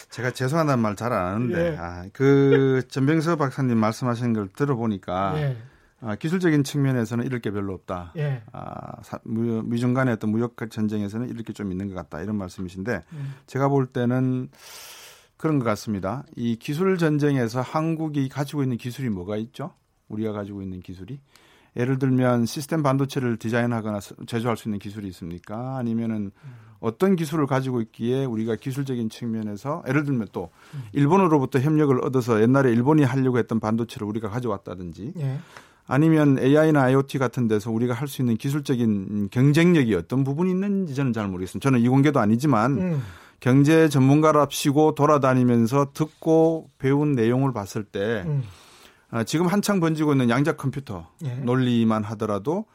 [0.09, 1.77] 제가 죄송하다는 말 잘 안 하는데 예.
[1.77, 5.57] 아, 그 전병서 박사님 말씀하신 걸 들어보니까 예.
[6.01, 8.13] 아, 기술적인 측면에서는 이럴 게 별로 없다.
[8.17, 8.43] 예.
[8.51, 12.21] 아, 사, 무, 미중 간의 어떤 무역 전쟁에서는 이럴 게 좀 있는 것 같다.
[12.21, 13.33] 이런 말씀이신데 음.
[13.47, 14.49] 제가 볼 때는
[15.37, 16.23] 그런 것 같습니다.
[16.35, 19.73] 이 기술 전쟁에서 한국이 가지고 있는 기술이 뭐가 있죠?
[20.09, 21.19] 우리가 가지고 있는 기술이
[21.75, 25.77] 예를 들면 시스템 반도체를 디자인하거나 제조할 수 있는 기술이 있습니까?
[25.77, 26.31] 아니면은
[26.79, 30.49] 어떤 기술을 가지고 있기에 우리가 기술적인 측면에서 예를 들면 또
[30.91, 35.39] 일본으로부터 협력을 얻어서 옛날에 일본이 하려고 했던 반도체를 우리가 가져왔다든지 예.
[35.87, 41.13] 아니면 AI나 IoT 같은 데서 우리가 할 수 있는 기술적인 경쟁력이 어떤 부분이 있는지 저는
[41.13, 41.63] 잘 모르겠습니다.
[41.63, 43.01] 저는 이공계도 아니지만 음.
[43.39, 48.43] 경제 전문가랍시고 돌아다니면서 듣고 배운 내용을 봤을 때 음.
[49.13, 51.35] 아, 지금 한창 번지고 있는 양자 컴퓨터 예.
[51.35, 52.65] 논리만 하더라도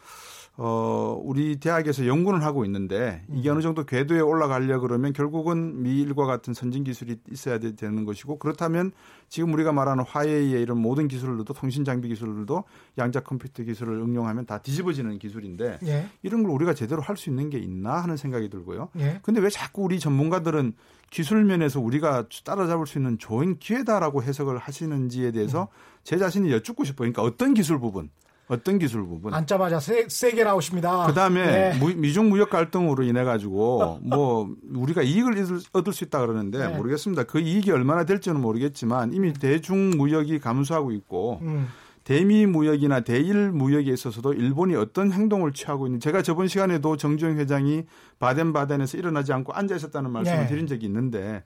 [0.61, 3.55] 어, 우리 대학에서 연구는 하고 있는데 이게 음.
[3.55, 8.91] 어느 정도 궤도에 올라가려 그러면 결국은 미일과 같은 선진 기술이 있어야 되는 것이고 그렇다면
[9.29, 12.65] 지금 우리가 말하는 화웨이의 이런 모든 기술들도 통신 장비 기술들도
[12.99, 16.09] 양자 컴퓨터 기술을 응용하면 다 뒤집어지는 기술인데 예.
[16.25, 18.91] 이런 걸 우리가 제대로 할 수 있는 게 있나 하는 생각이 들고요.
[19.01, 19.19] 예.
[19.23, 20.73] 근데 왜 자꾸 우리 전문가들은
[21.11, 26.01] 기술 면에서 우리가 따라잡을 수 있는 좋은 기회다라고 해석을 하시는지에 대해서 음.
[26.05, 27.13] 제 자신이 여쭙고 싶어요.
[27.13, 28.11] 그러니까 어떤 기술 부분
[28.49, 29.35] 어떤 기술 부분?
[29.35, 31.07] 앉자마자 세, 세게 나오십니다.
[31.07, 31.95] 그 다음에 네.
[31.95, 35.35] 미중 무역 갈등으로 인해 가지고 뭐 우리가 이익을
[35.73, 36.77] 얻을 수 있다 그러는데 네.
[36.77, 37.25] 모르겠습니다.
[37.25, 41.69] 그 이익이 얼마나 될지는 모르겠지만 이미 대중 무역이 감소하고 있고 음.
[42.05, 47.85] 대미 무역이나 대일 무역에 있어서도 일본이 어떤 행동을 취하고 있는 제가 저번 시간에도 정주영 회장이
[48.19, 50.47] 바덴바덴에서 일어나지 않고 앉아 있었다는 말씀을 네.
[50.47, 51.45] 드린 적이 있는데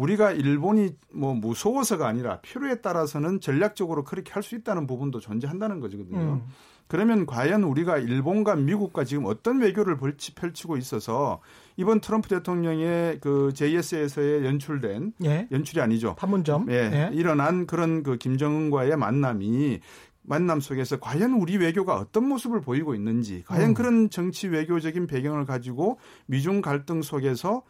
[0.00, 6.18] 우리가 일본이 뭐 무서워서가 아니라 필요에 따라서는 전략적으로 그렇게 할 수 있다는 부분도 존재한다는 거거든요.
[6.18, 6.42] 음.
[6.86, 9.98] 그러면 과연 우리가 일본과 미국과 지금 어떤 외교를
[10.34, 11.40] 펼치고 있어서
[11.76, 15.46] 이번 트럼프 대통령의 그 JSA에서의 연출된 예.
[15.52, 16.16] 연출이 아니죠.
[16.16, 17.10] 판문점 예, 예.
[17.12, 19.80] 일어난 그런 그 김정은과의 만남이
[20.22, 23.74] 만남 속에서 과연 우리 외교가 어떤 모습을 보이고 있는지, 과연 음.
[23.74, 27.62] 그런 정치 외교적인 배경을 가지고 미중 갈등 속에서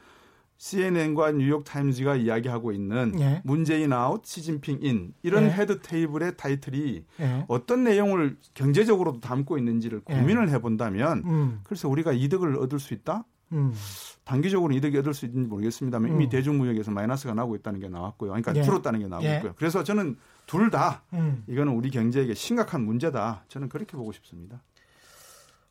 [0.60, 3.40] CNN과 뉴욕 타임즈가 이야기하고 있는 예.
[3.44, 5.50] 문재인 아웃, 시진핑 in 이런 예.
[5.50, 7.44] head table의 타이틀이 예.
[7.48, 10.14] 어떤 내용을 경제적으로도 담고 있는지를 예.
[10.14, 11.60] 고민을 해본다면 음.
[11.64, 13.24] 그래서 우리가 이득을 얻을 수 있다.
[13.52, 13.72] 음.
[14.24, 16.14] 단기적으로 이득이 얻을 수 있는지 모르겠습니다만 음.
[16.14, 18.32] 이미 대중무역에서 마이너스가 나고 있다는 게 나왔고요.
[18.32, 18.62] 그러니까 예.
[18.62, 19.42] 줄었다는 게 나오고 예.
[19.56, 21.42] 그래서 저는 둘다 음.
[21.48, 23.44] 이거는 우리 경제에게 심각한 문제다.
[23.48, 24.60] 저는 그렇게 보고 싶습니다.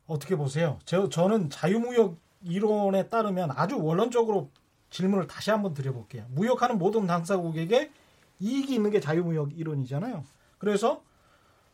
[0.07, 0.79] 어떻게 보세요?
[0.83, 4.49] 저, 저는 자유무역 이론에 따르면 아주 원론적으로
[4.89, 6.25] 질문을 다시 한번 드려볼게요.
[6.29, 7.91] 무역하는 모든 당사국에게
[8.39, 10.23] 이익이 있는 게 자유무역 이론이잖아요.
[10.57, 11.01] 그래서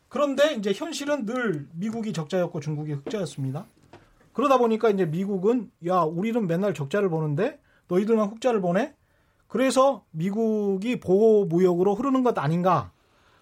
[0.08, 3.66] 그런데 이제 현실은 늘 미국이 적자였고 중국이 흑자였습니다.
[4.34, 8.94] 그러다 보니까 이제 미국은 야 우리는 맨날 적자를 보는데 너희들만 흑자를 보내?
[9.48, 12.92] 그래서 미국이 보호 무역으로 흐르는 것 아닌가?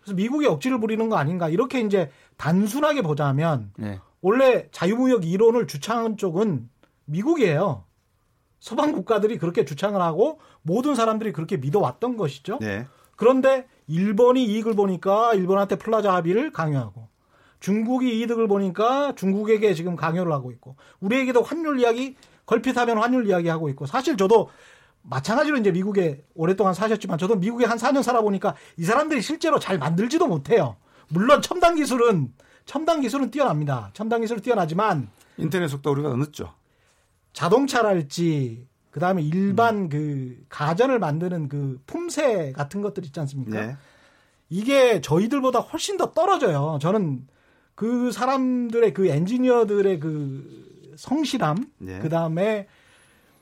[0.01, 1.49] 그래서 미국이 억지를 부리는 거 아닌가?
[1.49, 3.99] 이렇게 이제 단순하게 보자면 네.
[4.21, 6.69] 원래 자유무역 이론을 주창한 쪽은
[7.05, 7.85] 미국이에요.
[8.63, 12.59] 서방 국가들이 그렇게 주창을 하고 모든 사람들이 그렇게 믿어왔던 것이죠.
[12.61, 12.87] 네.
[13.17, 17.09] 그런데 일본이 이익을 보니까 일본한테 플라자 합의를 강요하고
[17.59, 23.67] 중국이 이득을 보니까 중국에게 지금 강요를 하고 있고 우리에게도 환율 이야기 걸핏하면 환율 이야기 하고
[23.67, 24.49] 있고 사실 저도
[25.01, 30.25] 마찬가지로 이제 미국에 오랫동안 사셨지만 저도 미국에 한 4년 살아보니까 이 사람들이 실제로 잘 만들지도
[30.25, 30.77] 못해요.
[31.09, 32.31] 물론 첨단 기술은
[32.63, 33.89] 첨단 기술은 뛰어납니다.
[33.93, 36.53] 첨단 기술은 뛰어나지만 인터넷 속도 우리가 늦죠.
[37.33, 39.89] 자동차랄지 그다음에 일반 음.
[39.89, 43.65] 그 가전을 만드는 그 품새 같은 것들 있지 않습니까?
[43.65, 43.75] 네.
[44.49, 46.77] 이게 저희들보다 훨씬 더 떨어져요.
[46.79, 47.27] 저는
[47.73, 51.99] 그 사람들의 그 엔지니어들의 그 성실함, 네.
[51.99, 52.67] 그 다음에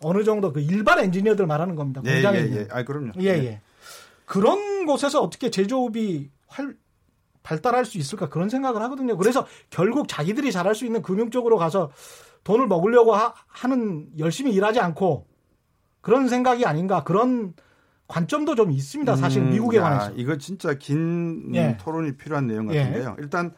[0.01, 2.01] 어느 정도 그 일반 엔지니어들 말하는 겁니다.
[2.05, 2.39] 예, 공장에.
[2.39, 2.67] 예, 예.
[2.71, 3.11] 아, 그럼요.
[3.19, 3.61] 예, 예, 예.
[4.25, 6.75] 그런 곳에서 어떻게 제조업이 활,
[7.43, 9.17] 발달할 수 있을까 그런 생각을 하거든요.
[9.17, 11.91] 그래서 결국 자기들이 잘할 수 있는 금융 쪽으로 가서
[12.43, 13.33] 돈을 먹으려고 하,
[13.67, 15.27] 는 열심히 일하지 않고
[16.01, 17.53] 그런 생각이 아닌가 그런
[18.07, 19.15] 관점도 좀 있습니다.
[19.15, 20.11] 사실 음, 미국에 야, 관해서.
[20.15, 21.77] 이거 진짜 긴 예.
[21.79, 23.15] 토론이 필요한 내용 같은데요.
[23.17, 23.23] 예.
[23.23, 23.53] 일단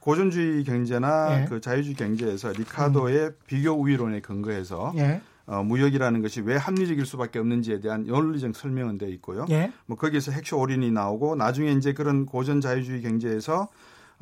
[0.00, 1.44] 고전주의 경제나 예.
[1.46, 3.36] 그 자유주의 경제에서 리카도의 음.
[3.46, 5.20] 비교 우위론에 근거해서 예.
[5.46, 9.46] 어, 무역이라는 것이 왜 합리적일 수밖에 없는지에 대한 논리적 설명은 돼 있고요.
[9.50, 9.72] 예.
[9.86, 13.68] 뭐 거기에서 헥셔 올린이 나오고 나중에 이제 그런 고전 자유주의 경제에서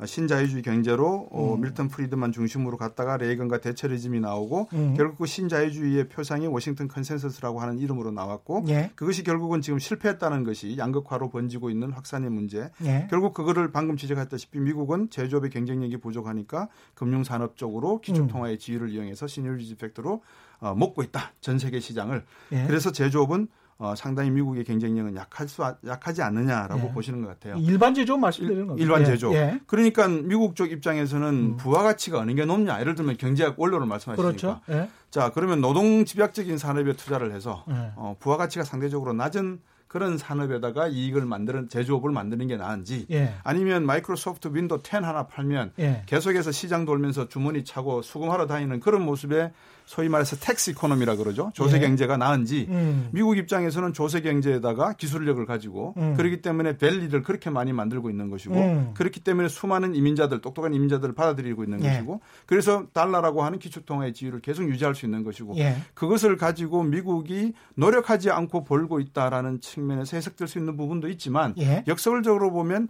[0.05, 1.61] 신자유주의 경제로 어, 음.
[1.61, 4.93] 밀턴 프리드만 중심으로 갔다가 레이건과 대처리즘이 나오고 음.
[4.95, 8.91] 결국 그 신자유주의의 표상이 워싱턴 컨센서스라고 하는 이름으로 나왔고 예.
[8.95, 12.69] 그것이 결국은 지금 실패했다는 것이 양극화로 번지고 있는 확산의 문제.
[12.83, 13.07] 예.
[13.09, 18.59] 결국 그거를 방금 지적했다시피 미국은 제조업의 경쟁력이 부족하니까 금융산업 쪽으로 기축통화의 음.
[18.59, 20.21] 지위를 이용해서 신자유주의 factor로
[20.59, 21.33] 어, 먹고 있다.
[21.41, 22.23] 전 세계 시장을.
[22.53, 22.63] 예.
[22.65, 23.47] 그래서 제조업은
[23.83, 26.93] 어, 상당히 미국의 경쟁력은 약할 수 약하지 않느냐라고 예.
[26.93, 27.57] 보시는 것 같아요.
[27.59, 28.81] 일반 제조 말씀드리는 거죠.
[28.81, 29.05] 일반 예.
[29.05, 29.33] 제조.
[29.33, 29.59] 예.
[29.67, 31.57] 그러니까 미국 쪽 입장에서는 음.
[31.57, 32.79] 부가가치가 어느 게 높냐.
[32.79, 34.25] 예를 들면 경제학 원론을 말씀하시니까.
[34.25, 34.61] 그렇죠.
[34.69, 34.89] 예.
[35.09, 37.91] 자 그러면 노동 집약적인 산업에 투자를 해서 예.
[37.97, 39.59] 어, 부가가치가 상대적으로 낮은
[39.93, 43.35] 그런 산업에다가 이익을 만드는 제조업을 만드는 게 나은지 예.
[43.43, 46.03] 아니면 마이크로소프트 윈도우 10 하나 팔면 예.
[46.05, 49.51] 계속해서 시장 돌면서 주머니 차고 수금하러 다니는 그런 모습에
[49.85, 51.51] 소위 말해서 tax economy라 그러죠.
[51.53, 51.81] 조세 예.
[51.81, 53.09] 경제가 나은지 음.
[53.11, 56.15] 미국 입장에서는 조세 경제에다가 기술력을 가지고 음.
[56.15, 58.91] 그렇기 때문에 valley를 그렇게 많이 만들고 있는 것이고 음.
[58.95, 61.89] 그렇기 때문에 수많은 이민자들 똑똑한 이민자들을 받아들이고 있는 예.
[61.89, 65.75] 것이고 그래서 달러라고 하는 기축통화의 지위를 계속 유지할 수 있는 것이고 예.
[65.93, 71.83] 그것을 가지고 미국이 노력하지 않고 벌고 있다라는 측면에서 해석될 수 있는 부분도 있지만 예.
[71.87, 72.87] 역설적으로 보면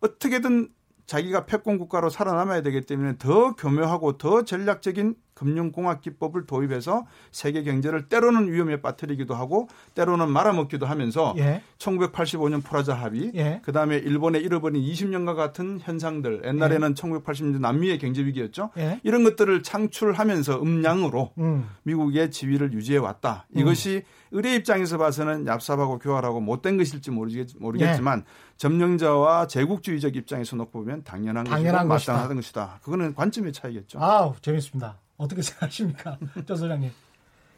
[0.00, 0.68] 어떻게든
[1.06, 8.08] 자기가 패권 국가로 살아남아야 되기 때문에 더 교묘하고 더 전략적인 금융공학 기법을 도입해서 세계 경제를
[8.08, 11.62] 때로는 위험에 빠뜨리기도 하고 때로는 말아먹기도 하면서 예.
[11.78, 13.60] 1985년 프라자 합의, 예.
[13.64, 16.94] 그 다음에 일본의 잃어버린 20년과 같은 현상들, 옛날에는 예.
[16.94, 18.70] 1980년대 남미의 경제 위기였죠.
[18.78, 19.00] 예.
[19.02, 21.68] 이런 것들을 창출하면서 음량으로 음.
[21.82, 23.46] 미국의 지위를 유지해 왔다.
[23.50, 23.60] 음.
[23.60, 28.24] 이것이 의뢰 입장에서 봐서는 얍삽하고 교활하고 못된 것일지 모르겠, 모르겠지만 예.
[28.56, 32.80] 점령자와 제국주의적 입장에서 놓고 보면 당연한, 당연한 것이고 마땅하던 것이다.
[32.82, 33.98] 그거는 관점의 차이겠죠.
[34.00, 34.98] 아, 재밌습니다.
[35.16, 36.90] 어떻게 생각하십니까, 조 소장님?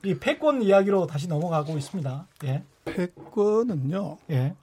[0.04, 2.26] 이 패권 이야기로 다시 넘어가고 있습니다.
[2.44, 2.62] 예.
[2.84, 4.18] 패권은요.
[4.30, 4.54] 예.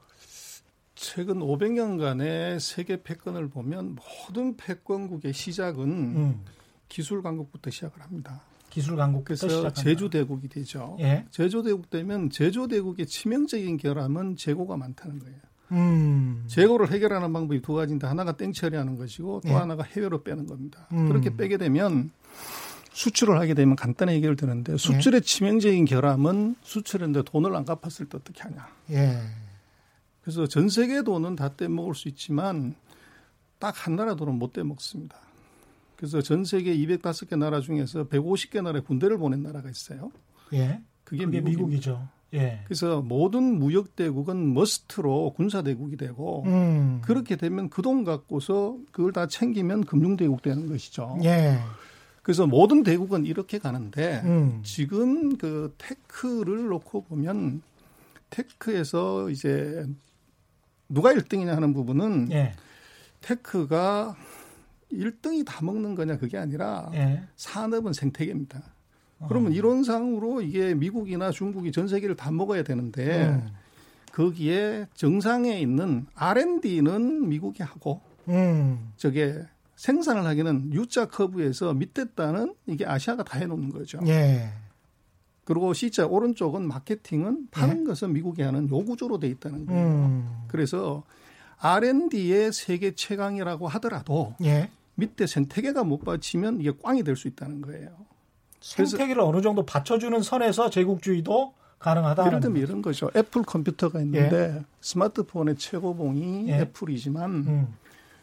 [0.95, 6.45] 최근 500년간의 세계 패권을 보면 모든 패권국의 시작은 음.
[6.88, 8.41] 기술 강국부터 시작을 합니다.
[8.69, 10.97] 기술 그래서 제조 대국이 되죠.
[10.99, 11.25] 예.
[11.29, 15.38] 제조 대국 되면 제조 대국의 치명적인 결함은 재고가 많다는 거예요.
[15.73, 16.43] 음.
[16.47, 19.53] 재고를 해결하는 방법이 두 가지인데 하나가 땡처리하는 것이고 또 예.
[19.53, 20.88] 하나가 해외로 빼는 겁니다.
[20.91, 21.08] 음.
[21.08, 22.12] 그렇게 빼게 되면
[22.93, 25.21] 수출을 하게 되면 간단히 얘기를 드는데 수출의 예.
[25.21, 28.67] 치명적인 결함은 수출했는데 돈을 안 갚았을 때 어떻게 하냐.
[28.91, 29.19] 예.
[30.21, 32.75] 그래서 전 세계 돈은 다 떼먹을 수 있지만
[33.60, 35.17] 딱 한 나라 돈은 못 떼먹습니다.
[35.95, 40.12] 그래서 전 세계 205개 나라 중에서 150개 나라에 군대를 보낸 나라가 있어요.
[40.53, 40.82] 예.
[41.03, 42.08] 그게, 그게 미국이죠.
[42.34, 42.62] 예.
[42.65, 47.01] 그래서 모든 무역 대국은 머스트로 군사 대국이 되고 음.
[47.03, 51.17] 그렇게 되면 그 돈 갖고서 그걸 다 챙기면 금융 대국 되는 것이죠.
[51.23, 51.60] 예.
[52.23, 54.62] 그래서 모든 대국은 이렇게 가는데 음.
[54.63, 57.62] 지금 그 테크를 놓고 보면
[58.29, 59.86] 테크에서 이제
[60.89, 62.53] 누가 1등이냐 하는 부분은 예.
[63.21, 64.15] 테크가
[64.91, 67.23] 1등이 다 먹는 거냐 그게 아니라 예.
[67.36, 68.63] 산업은 생태계입니다.
[69.19, 69.25] 어.
[69.27, 73.49] 그러면 이론상으로 이게 미국이나 중국이 전 세계를 다 먹어야 되는데 음.
[74.13, 78.93] 거기에 정상에 있는 R&D는 미국이 하고 음.
[78.95, 79.43] 저게
[79.75, 83.99] 생산을 하기는 U자 커브에서 밑에 따는 이게 아시아가 다 해놓는 거죠.
[84.07, 84.49] 예.
[85.45, 87.83] 그리고 C자 오른쪽은 마케팅은 파는 예.
[87.86, 89.88] 것은 미국이 하는 요 구조로 돼 있다는 거예요.
[89.88, 90.43] 음.
[90.47, 91.03] 그래서
[91.57, 94.69] R&D의 세계 최강이라고 하더라도 예.
[94.95, 97.89] 밑에 생태계가 못 받치면 이게 꽝이 될 수 있다는 거예요.
[98.62, 102.27] 생태계를 어느 정도 받쳐주는 선에서 제국주의도 가능하다.
[102.27, 103.09] 예를 들면 이런 거죠.
[103.15, 104.63] 애플 컴퓨터가 있는데 예.
[104.79, 106.59] 스마트폰의 최고봉이 예.
[106.59, 107.67] 애플이지만 음.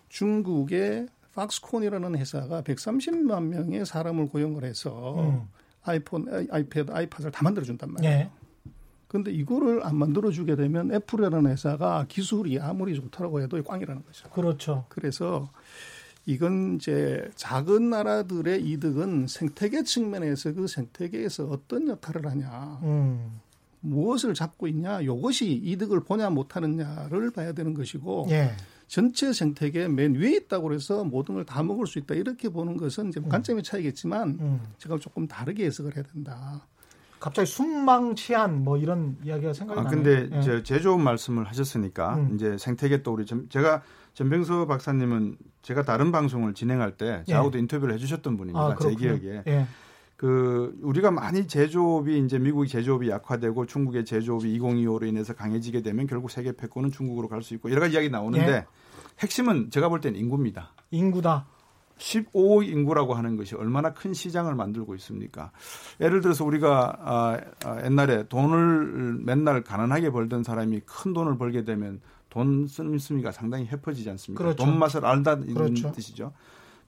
[0.08, 5.48] 중국의 팍스콘이라는 회사가 130만 명의 사람을 고용을 해서 음.
[5.82, 8.16] 아이폰, 아이패드, 아이팟을 다 만들어준단 말이에요.
[8.16, 8.30] 네.
[9.08, 14.30] 근데 이거를 안 만들어주게 되면 애플이라는 회사가 기술이 아무리 좋다고 해도 꽝이라는 거죠.
[14.30, 14.84] 그렇죠.
[14.88, 15.50] 그래서
[16.26, 23.40] 이건 이제 작은 나라들의 이득은 생태계 측면에서 그 생태계에서 어떤 역할을 하냐, 음.
[23.80, 28.52] 무엇을 잡고 있냐, 이것이 이득을 보냐 못하느냐를 봐야 되는 것이고, 예.
[28.90, 33.08] 전체 생태계 맨 위에 있다고 해서 모든 걸 다 먹을 수 있다 이렇게 보는 것은
[33.10, 33.28] 이제 음.
[33.28, 34.60] 관점의 차이겠지만 음.
[34.78, 36.66] 제가 조금 다르게 해석을 해야 된다.
[37.20, 40.02] 갑자기 순망치한 뭐 이런 이야기가 생각이 아, 나네요.
[40.02, 40.42] 근데 예.
[40.42, 42.34] 저 제조 말씀을 하셨으니까 음.
[42.34, 43.82] 이제 생태계 또 우리 좀 제가
[44.14, 47.30] 전병서 박사님은 제가 다른 방송을 진행할 때 예.
[47.30, 47.60] 저하고도 예.
[47.60, 48.60] 인터뷰를 해주셨던 분입니다.
[48.60, 49.42] 아, 제 기억에.
[49.46, 49.66] 예.
[50.20, 56.30] 그 우리가 많이 제조업이 이제 미국이 제조업이 약화되고 중국의 제조업이 2025로 인해서 강해지게 되면 결국
[56.30, 58.66] 세계 패권은 중국으로 갈 수 있고 여러 가지 이야기 나오는데 예.
[59.20, 60.74] 핵심은 제가 볼 때는 인구입니다.
[60.90, 61.46] 인구다.
[61.96, 65.52] 15억 인구라고 하는 것이 얼마나 큰 시장을 만들고 있습니까?
[66.02, 72.02] 예를 들어서 우리가 아, 아, 옛날에 돈을 맨날 가난하게 벌던 사람이 큰 돈을 벌게 되면
[72.28, 74.44] 돈 쓰는 게 상당히 해퍼지지 않습니까?
[74.44, 74.66] 그렇죠.
[74.66, 75.92] 돈 맛을 안다는 그렇죠.
[75.92, 76.34] 뜻이죠.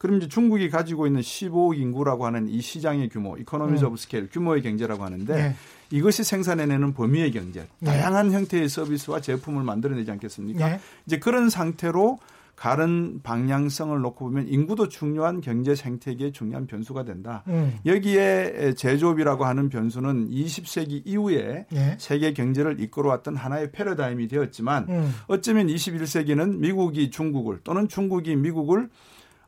[0.03, 4.61] 그럼 이제 중국이 가지고 있는 15억 인구라고 하는 이 시장의 규모, economies of scale, 규모의
[4.61, 5.55] 경제라고 하는데 네.
[5.93, 7.87] 이것이 생산해내는 범위의 경제, 네.
[7.87, 10.69] 다양한 형태의 서비스와 제품을 만들어내지 않겠습니까?
[10.71, 10.81] 네.
[11.07, 12.19] 이제 그런 상태로
[12.57, 17.45] 다른 방향성을 놓고 보면 인구도 중요한 경제 생태계의 중요한 변수가 된다.
[17.47, 17.79] 음.
[17.87, 21.97] 여기에 제조업이라고 하는 변수는 20세기 이후에 예.
[22.01, 25.15] 세계 경제를 이끌어왔던 하나의 패러다임이 되었지만 음.
[25.29, 28.89] 어쩌면 21세기는 미국이 중국을 또는 중국이 미국을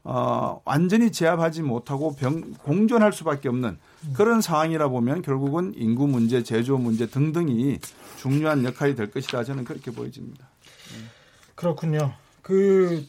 [0.05, 3.79] 어, 완전히 제압하지 못하고 병, 공존할 수밖에 없는
[4.13, 7.79] 그런 상황이라 보면 결국은 인구 문제, 제조 문제 등등이
[8.19, 9.45] 중요한 역할이 될 것이다.
[9.45, 10.47] 저는 그렇게 보여집니다.
[11.55, 12.13] 그렇군요.
[12.43, 13.07] 그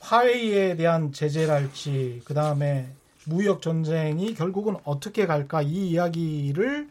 [0.00, 2.92] 화웨이에 대한 제재랄지 그 다음에
[3.24, 6.90] 무역 전쟁이 결국은 어떻게 갈까 이 이야기를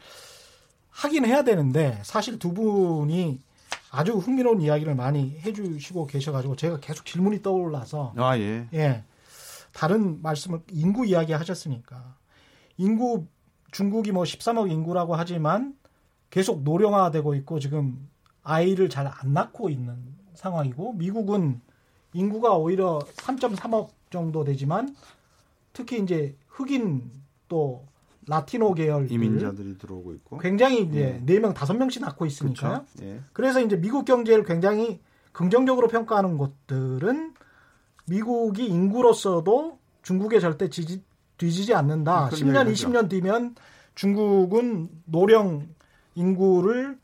[0.89, 3.39] 하긴 해야 되는데 사실 두 분이
[3.91, 8.67] 아주 흥미로운 이야기를 많이 해주시고 계셔가지고 제가 계속 질문이 떠올라서 아 예.
[8.73, 9.03] 예
[9.73, 12.15] 다른 말씀을 인구 이야기 하셨으니까
[12.77, 13.25] 인구
[13.71, 15.75] 중국이 뭐 13억 인구라고 하지만
[16.29, 18.07] 계속 노령화되고 있고 지금
[18.43, 19.95] 아이를 잘 안 낳고 있는
[20.35, 21.61] 상황이고 미국은
[22.13, 24.95] 인구가 오히려 3.3억 정도 되지만
[25.73, 27.09] 특히 이제 흑인
[27.47, 27.85] 또
[28.27, 32.85] 라티노 계열 이민자들이 들어오고 있고 굉장히 이제 네 명 다섯 명씩 낳고 있으니까요.
[33.01, 33.19] 예.
[33.33, 35.01] 그래서 이제 미국 경제를 굉장히
[35.33, 37.33] 긍정적으로 평가하는 곳들은
[38.05, 41.03] 미국이 인구로서도 중국에 절대 지지,
[41.37, 42.29] 뒤지지 않는다.
[42.29, 43.55] 10년, 20년 뒤면
[43.95, 45.67] 중국은 노령
[46.15, 46.97] 인구를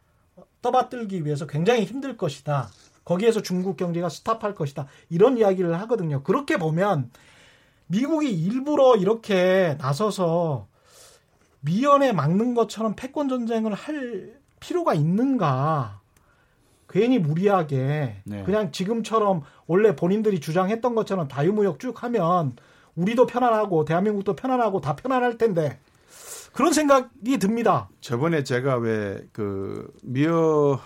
[0.62, 2.70] 떠받들기 위해서 굉장히 힘들 것이다.
[3.06, 4.88] 거기에서 중국 경제가 스탑할 것이다.
[5.10, 6.22] 이런 이야기를 하거든요.
[6.22, 7.10] 그렇게 보면
[7.88, 10.68] 미국이 일부러 이렇게 나서서
[11.62, 15.99] 미연에 막는 것처럼 패권 전쟁을 할 필요가 있는가?
[16.90, 18.44] 괜히 무리하게 네.
[18.44, 22.54] 그냥 지금처럼 원래 본인들이 주장했던 것처럼 자유무역 쭉 하면
[22.96, 25.80] 우리도 편안하고 대한민국도 편안하고 다 편안할 텐데
[26.54, 27.90] 그런 생각이 듭니다.
[28.02, 30.80] 저번에 제가 왜 그 미어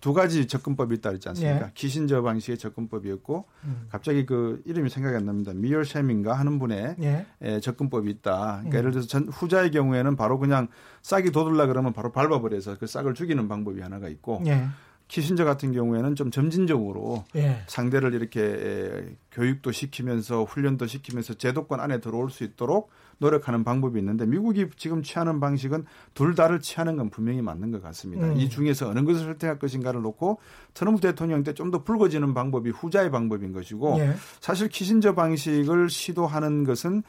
[0.00, 1.66] 두 가지 접근법이 있다 그랬지 않습니까?
[1.66, 1.70] 예.
[1.74, 3.86] 키신저 방식의 접근법이었고 음.
[3.90, 5.52] 갑자기 그 이름이 생각이 안 납니다.
[5.54, 7.26] 미얼 셰민가 하는 분의 예.
[7.42, 8.30] 예, 접근법이 있다.
[8.62, 8.78] 그러니까 음.
[8.78, 10.68] 예를 들어서 전 후자의 경우에는 바로 그냥
[11.02, 14.64] 싹이 돋을라 그러면 바로 밟아버려서 그 싹을 죽이는 방법이 하나가 있고 예.
[15.12, 17.64] 키신저 같은 경우에는 좀 점진적으로 예.
[17.66, 22.88] 상대를 이렇게 교육도 시키면서 훈련도 시키면서 제도권 안에 들어올 수 있도록
[23.18, 25.84] 노력하는 방법이 있는데 미국이 지금 취하는 방식은
[26.14, 28.26] 둘 다를 취하는 건 분명히 맞는 것 같습니다.
[28.26, 28.40] 음.
[28.40, 30.38] 이 중에서 어느 것을 선택할 것인가를 놓고
[30.72, 34.14] 트럼프 대통령 때 좀더 불거지는 방법이 후자의 방법인 것이고 예.
[34.40, 37.02] 사실 키신저 방식을 시도하는 것은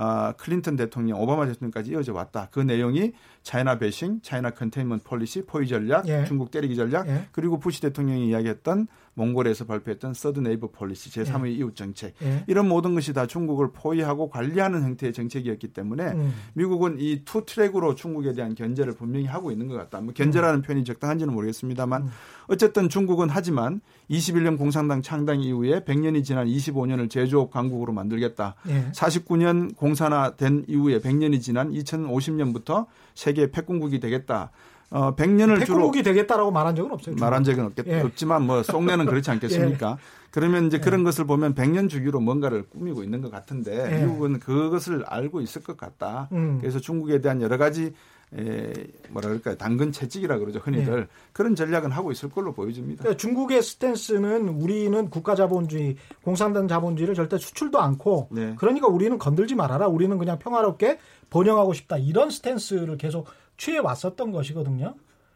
[0.00, 2.48] 아, 클린턴 대통령, 오바마 대통령까지 이어져 왔다.
[2.52, 6.24] 그 내용이 China bashing, China containment policy, 포위 전략, 예.
[6.24, 7.26] 중국 때리기 전략, 예.
[7.32, 8.86] 그리고 부시 대통령이 이야기했던
[9.18, 11.50] 몽골에서 발표했던 third neighbor policy, 제3의 예.
[11.54, 12.14] 이웃 정책.
[12.22, 12.44] 예.
[12.46, 16.32] 이런 모든 것이 다 중국을 포위하고 관리하는 형태의 정책이었기 때문에 음.
[16.54, 20.00] 미국은 이 two track으로 중국에 대한 견제를 분명히 하고 있는 것 같다.
[20.00, 20.62] 뭐 견제라는 음.
[20.62, 22.08] 표현이 적당한지는 모르겠습니다만 음.
[22.46, 28.54] 어쨌든 중국은 하지만 21년 공산당 창당 이후에 100년이 지난 25년을 제조업 강국으로 만들겠다.
[28.68, 28.90] 예.
[28.92, 34.50] 49년 공산화된 이후에 100년이 지난 2050년부터 세계 패권국이 되겠다.
[34.90, 37.16] 어, 100년을 주로 패국이 되겠다라고 말한 적은 없어요.
[37.18, 38.00] 말한 적은 없겠, 예.
[38.00, 39.90] 없지만 뭐 속내는 그렇지 않겠습니까?
[40.00, 40.28] 예.
[40.30, 40.80] 그러면 이제 예.
[40.80, 44.04] 그런 것을 보면 100년 주기로 뭔가를 꾸미고 있는 것 같은데 예.
[44.04, 46.28] 미국은 그것을 알고 있을 것 같다.
[46.32, 46.58] 음.
[46.60, 47.92] 그래서 중국에 대한 여러 가지
[48.36, 48.72] 에,
[49.08, 49.56] 뭐라 그럴까요?
[49.56, 51.00] 당근 채찍이라 그러죠, 흔히들.
[51.00, 51.06] 네.
[51.32, 53.02] 그런 전략은 하고 있을 걸로 보여집니다.
[53.02, 58.54] 그러니까 중국의 스탠스는 우리는 국가 자본주의, 공산당 자본주의를 절대 수출도 않고 네.
[58.58, 59.88] 그러니까 우리는 건들지 말아라.
[59.88, 60.98] 우리는 그냥 평화롭게
[61.30, 61.96] 번영하고 싶다.
[61.96, 63.26] 이런 스탠스를 계속
[63.58, 64.94] 취해 왔었던 것이거든요.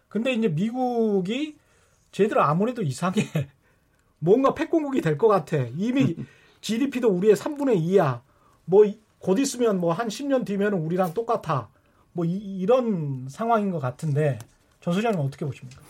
[0.09, 1.57] 근데 이제 미국이
[2.12, 3.23] 쟤들 아무래도 이상해.
[4.18, 5.59] 뭔가 패권국이 될 것 같아.
[5.77, 6.16] 이미
[6.62, 8.23] GDP도 우리의 3분의 2야.
[8.64, 8.85] 뭐
[9.23, 11.68] 곧 있으면 뭐 한 10년 뒤면 우리랑 똑같아.
[12.12, 14.39] 뭐 이, 런 상황인 것 같은데
[14.81, 15.81] 전 소장님 어떻게 보십니까?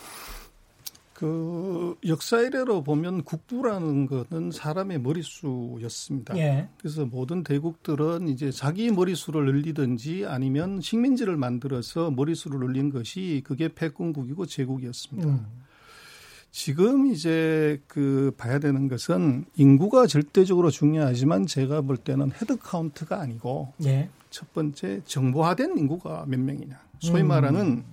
[1.23, 6.37] 그 역사 이래로 보면 국부라는 것은 사람의 머릿수였습니다.
[6.37, 6.69] 예.
[6.79, 14.47] 그래서 모든 대국들은 이제 자기 머릿수를 늘리든지 아니면 식민지를 만들어서 머릿수를 늘린 것이 그게 패권국이고
[14.47, 15.29] 제국이었습니다.
[15.29, 15.47] 음.
[16.51, 23.75] 지금 이제 그 봐야 되는 것은 인구가 절대적으로 중요하지만 제가 볼 때는 head count가 아니고
[23.85, 24.09] 예.
[24.31, 26.81] 첫 번째 정보화된 인구가 몇 명이냐.
[26.99, 27.29] 소위 음.
[27.29, 27.85] 말하는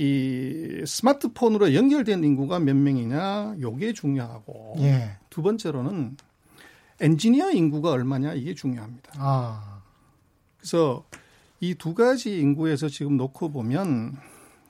[0.00, 5.18] 이 스마트폰으로 연결된 인구가 몇 명이냐 요게 중요하고 예.
[5.28, 6.16] 두 번째로는
[7.00, 9.12] 엔지니어 인구가 얼마냐 이게 중요합니다.
[9.18, 9.82] 아.
[10.56, 11.04] 그래서
[11.60, 14.16] 이 두 가지 인구에서 지금 놓고 보면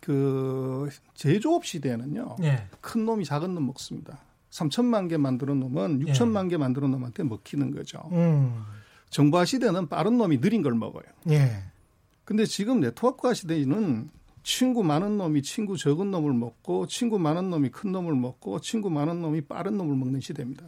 [0.01, 2.66] 그 제조업 시대에는요 예.
[2.81, 4.18] 큰 놈이 작은 놈 먹습니다.
[4.51, 6.49] 3천만 개 만들어 놓으면 6천만 예.
[6.51, 8.01] 개 만들어 놈한테 먹히는 거죠.
[8.11, 8.64] 음.
[9.11, 11.05] 정보화 시대는 빠른 놈이 느린 걸 먹어요.
[11.31, 11.62] 예.
[12.24, 14.11] 근데 지금 네트워크화 시대는
[14.43, 19.20] 친구 많은 놈이 친구 적은 놈을 먹고 친구 많은 놈이 큰 놈을 먹고 친구 많은
[19.20, 20.64] 놈이 빠른 놈을 먹는 시대입니다.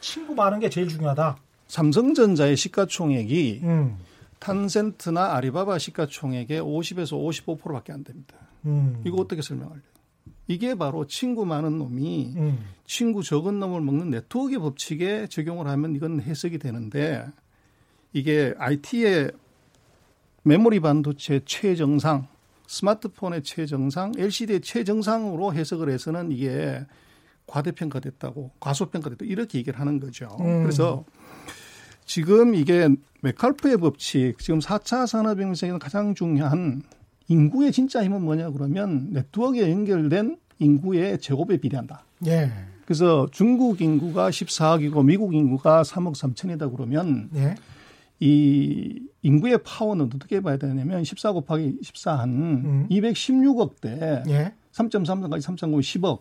[0.00, 1.36] 친구 많은 게 제일 중요하다.
[1.68, 3.96] 삼성전자의 시가총액이 음.
[4.38, 7.18] 탄센트나 아리바바 시가총액의 50에서
[7.56, 8.36] 55%밖에 안 됩니다.
[8.66, 9.02] 음.
[9.06, 9.82] 이거 어떻게 설명할래요?
[10.46, 12.58] 이게 바로 친구 많은 놈이 음.
[12.86, 17.24] 친구 적은 놈을 먹는 네트워크 법칙에 적용을 하면 이건 해석이 되는데
[18.12, 19.32] 이게 IT의
[20.42, 22.28] 메모리 반도체 최정상,
[22.66, 26.84] 스마트폰의 최정상, LCD의 최정상으로 해석을 해서는 이게
[27.46, 30.28] 과대평가됐다고, 과소평가됐다 이렇게 얘기를 하는 거죠.
[30.40, 30.62] 음.
[30.62, 31.04] 그래서
[32.06, 32.88] 지금 이게
[33.22, 36.82] 메칼프의 법칙, 지금 4차 산업혁명에서 가장 중요한
[37.28, 42.04] 인구의 진짜 힘은 뭐냐 그러면 네트워크에 연결된 인구의 제곱에 비례한다.
[42.26, 42.50] 예.
[42.84, 47.54] 그래서 중국 인구가 14억이고 미국 인구가 3억 3천이다 그러면 예.
[48.20, 52.88] 이 인구의 파워는 어떻게 봐야 되냐면 14 곱하기 14한 음.
[52.90, 54.54] 216억 대 예.
[54.72, 56.20] 3.3까지 3.9 10억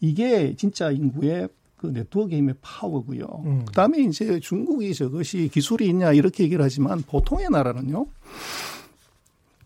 [0.00, 3.24] 이게 진짜 인구의 그 네트워크 힘의 파워고요.
[3.44, 3.64] 음.
[3.66, 8.06] 그다음에 이제 중국이 저것이 기술이 있냐 이렇게 얘기를 하지만 보통의 나라는요.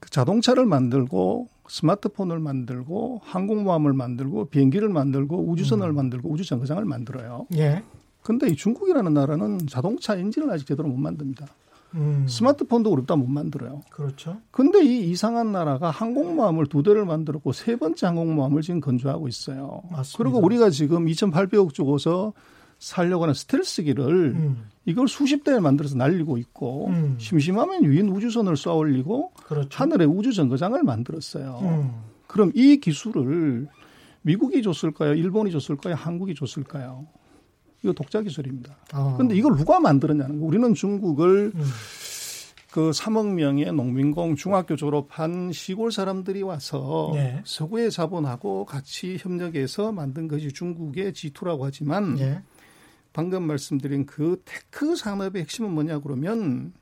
[0.00, 5.94] 그 자동차를 만들고 스마트폰을 만들고 항공모함을 만들고 비행기를 만들고 우주선을 음.
[5.94, 7.46] 만들고 우주 정거장을 만들어요.
[7.54, 7.82] 예.
[8.22, 11.46] 근데 이 중국이라는 나라는 자동차 엔진을 아직 제대로 못 만듭니다.
[11.94, 12.26] 음.
[12.28, 13.82] 스마트폰도 어렵다 못 만들어요.
[13.90, 14.40] 그렇죠.
[14.50, 19.82] 근데 이 이상한 나라가 항공모함을 두 대를 만들었고 세 번째 항공모함을 지금 건조하고 있어요.
[19.90, 20.18] 맞습니다.
[20.18, 22.32] 그리고 우리가 지금 2,800억 주고서
[22.78, 24.64] 살려고 하는 스텔스기를 음.
[24.86, 27.16] 이걸 수십 대를 만들어서 날리고 있고 음.
[27.18, 29.68] 심심하면 유인 우주선을 쏘아 올리고 그렇죠.
[29.70, 31.58] 하늘에 우주 정거장을 만들었어요.
[31.62, 31.90] 음.
[32.26, 33.68] 그럼 이 기술을
[34.22, 35.14] 미국이 줬을까요?
[35.14, 35.94] 일본이 줬을까요?
[35.94, 37.06] 한국이 줬을까요?
[37.82, 38.76] 이거 독자 기술입니다.
[38.88, 39.36] 그런데 아.
[39.36, 40.46] 이걸 누가 만들었냐는 거.
[40.46, 41.64] 우리는 중국을 음.
[42.70, 47.42] 그 3억 명의 농민공 중학교 졸업한 시골 사람들이 와서 네.
[47.44, 52.42] 서구의 자본하고 같이 협력해서 만든 것이 중국의 지투라고 하지만 네.
[53.12, 56.72] 방금 말씀드린 그 tech 산업의 핵심은 뭐냐 그러면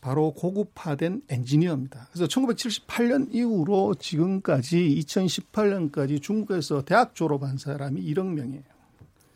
[0.00, 2.08] 바로 고급화된 엔지니어입니다.
[2.10, 8.62] 그래서 1978년 이후로 지금까지 2018년까지 중국에서 대학 졸업한 사람이 1억 명이에요.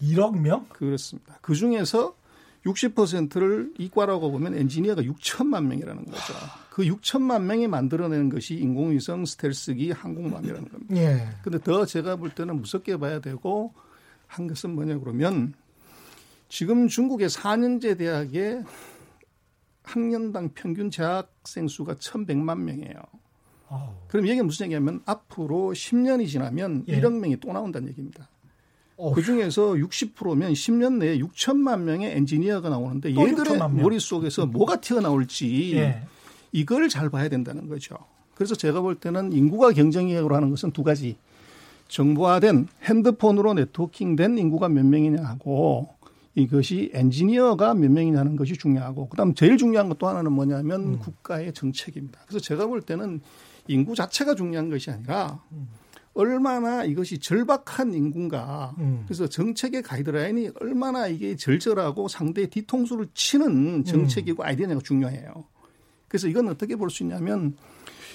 [0.02, 0.66] 1억 명?
[0.68, 1.38] 그렇습니다.
[1.40, 2.14] 그 중에서
[2.66, 6.34] 60%를 이과라고 보면 엔지니어가 6천만 명이라는 거죠.
[6.70, 10.96] 그 6천만 명이 만들어내는 것이 인공위성 스텔스기 항공모함이라는 겁니다.
[10.96, 11.28] 예.
[11.42, 13.72] 근데 더 제가 볼 때는 무섭게 봐야 되고
[14.26, 15.54] 한 것은 뭐냐 그러면
[16.48, 18.64] 지금 중국의 4년제 대학의
[19.82, 22.94] 학년당 평균 재학생 수가 1,100만 명이에요.
[24.08, 27.00] 그럼 이게 무슨 얘기냐면 앞으로 10년이 지나면 예.
[27.00, 28.28] 1억 명이 또 나온다는 얘기입니다.
[28.96, 36.02] 그 중에서 60%면 10년 내에 6천만 명의 엔지니어가 나오는데 얘들의 머릿속에서 뭐가 튀어나올지 예.
[36.52, 37.96] 이걸 잘 봐야 된다는 거죠.
[38.34, 41.16] 그래서 제가 볼 때는 인구가 경쟁력으로 하는 것은 두 가지.
[41.88, 45.94] 정보화된 핸드폰으로 네트워킹된 인구가 몇 명이냐 하고
[46.34, 50.98] 이것이 엔지니어가 몇 명이냐는 것이 중요하고 그다음 제일 중요한 것 또 하나는 뭐냐면 음.
[50.98, 52.20] 국가의 정책입니다.
[52.26, 53.20] 그래서 제가 볼 때는
[53.68, 55.68] 인구 자체가 중요한 것이 아니라 음.
[56.14, 58.74] 얼마나 이것이 절박한 인구인가.
[58.78, 59.02] 음.
[59.06, 64.46] 그래서 정책의 가이드라인이 얼마나 이게 절절하고 상대의 뒤통수를 치는 정책이고 음.
[64.46, 65.44] 아이디어가 중요해요.
[66.08, 67.56] 그래서 이건 어떻게 볼 수 있냐면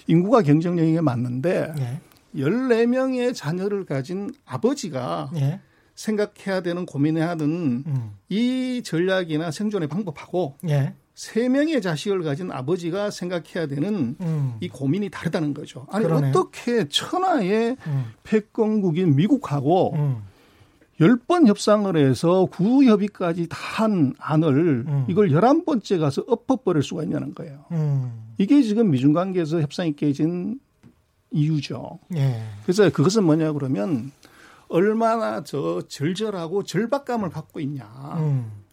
[0.08, 2.02] 인구가 경쟁력이 맞는데 네.
[2.36, 5.60] 14명의 자녀를 가진 아버지가 네.
[5.96, 8.12] 생각해야 되는 고민해야 하는 음.
[8.30, 10.96] 이 전략이나 생존의 방법하고 네.
[11.20, 14.56] 세 명의 자식을 가진 아버지가 생각해야 되는 음.
[14.62, 15.86] 이 고민이 다르다는 거죠.
[15.92, 16.30] 아니 그러네요.
[16.30, 18.06] 어떻게 천하의 음.
[18.24, 20.24] 패권국인 미국하고 음.
[21.02, 25.06] 열번 협상을 해서 구협의까지 다 한 안을 음.
[25.10, 27.66] 이걸 열한 번째 가서 엎어버릴 수가 있냐는 거예요.
[27.72, 28.34] 음.
[28.38, 30.62] 이게 지금 미중 관계에서 협상이 깨진
[31.32, 32.00] 이유죠.
[32.16, 32.42] 예.
[32.64, 34.12] 그래서 그것은 뭐냐 그러면
[34.70, 37.90] 얼마나 저 절절하고 절박감을 갖고 있냐.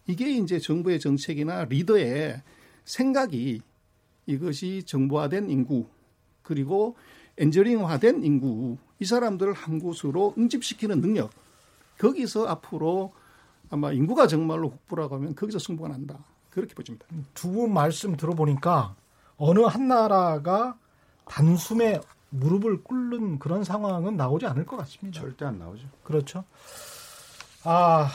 [0.07, 0.11] 음.
[0.11, 2.41] 이게 이제 정부의 정책이나 리더의
[2.85, 3.61] 생각이
[4.25, 5.87] 이것이 정보화된 인구
[6.43, 6.95] 그리고
[7.37, 11.29] 엔저링화된 인구 이 사람들을 한 곳으로 응집시키는 능력
[11.97, 13.13] 거기서 앞으로
[13.69, 16.17] 아마 인구가 정말로 국부라고 하면 거기서 승부가 난다
[16.49, 17.05] 그렇게 보집니다.
[17.33, 18.95] 두 분 말씀 들어보니까
[19.37, 20.77] 어느 한 나라가
[21.25, 21.99] 단숨에
[22.29, 25.19] 무릎을 꿇는 그런 상황은 나오지 않을 것 같습니다.
[25.19, 25.87] 절대 안 나오죠.
[26.03, 26.43] 그렇죠.
[27.63, 28.09] 아,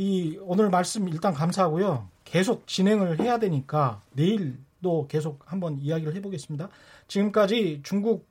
[0.00, 2.08] 이 오늘 말씀 일단 감사하고요.
[2.24, 6.70] 계속 진행을 해야 되니까 내일도 계속 한번 이야기를 해보겠습니다.
[7.06, 8.26] 지금까지 중국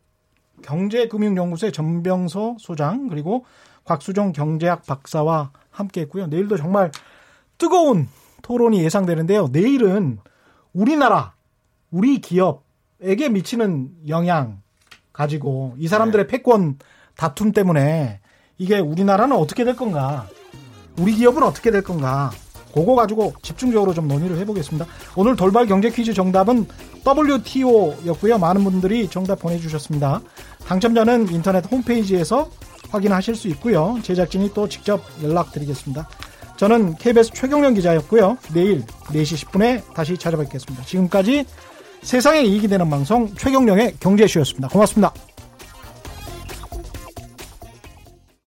[0.64, 3.46] 경제금융연구소의 전병서 소장 그리고
[3.86, 6.26] 곽수정 경제학 박사와 함께했고요.
[6.26, 6.92] 내일도 정말
[7.60, 8.08] 뜨거운
[8.42, 9.50] 토론이 예상되는데요.
[9.52, 10.18] 내일은
[10.74, 11.36] 우리나라,
[11.92, 14.64] 우리 기업에게 미치는 영향
[15.14, 16.32] 가지고 이 사람들의 네.
[16.32, 16.80] 패권
[17.16, 18.22] 다툼 때문에
[18.58, 20.28] 이게 우리나라는 어떻게 될 건가
[21.00, 22.32] 우리 기업은 어떻게 될 건가
[22.74, 24.86] 그거 가지고 집중적으로 좀 논의를 해보겠습니다.
[25.16, 26.68] 오늘 돌발 경제 퀴즈 정답은
[27.06, 28.38] WTO였고요.
[28.38, 30.22] 많은 분들이 정답 보내주셨습니다.
[30.68, 32.50] 당첨자는 인터넷 홈페이지에서
[32.90, 33.98] 확인하실 수 있고요.
[34.04, 36.08] 제작진이 또 직접 연락드리겠습니다.
[36.58, 38.38] 저는 KBS 최경련 기자였고요.
[38.54, 40.84] 내일 4시 10분에 다시 찾아뵙겠습니다.
[40.86, 41.46] 지금까지
[42.02, 44.68] 세상에 이익이 되는 방송 최경령의 경제쇼였습니다.
[44.68, 45.14] 고맙습니다.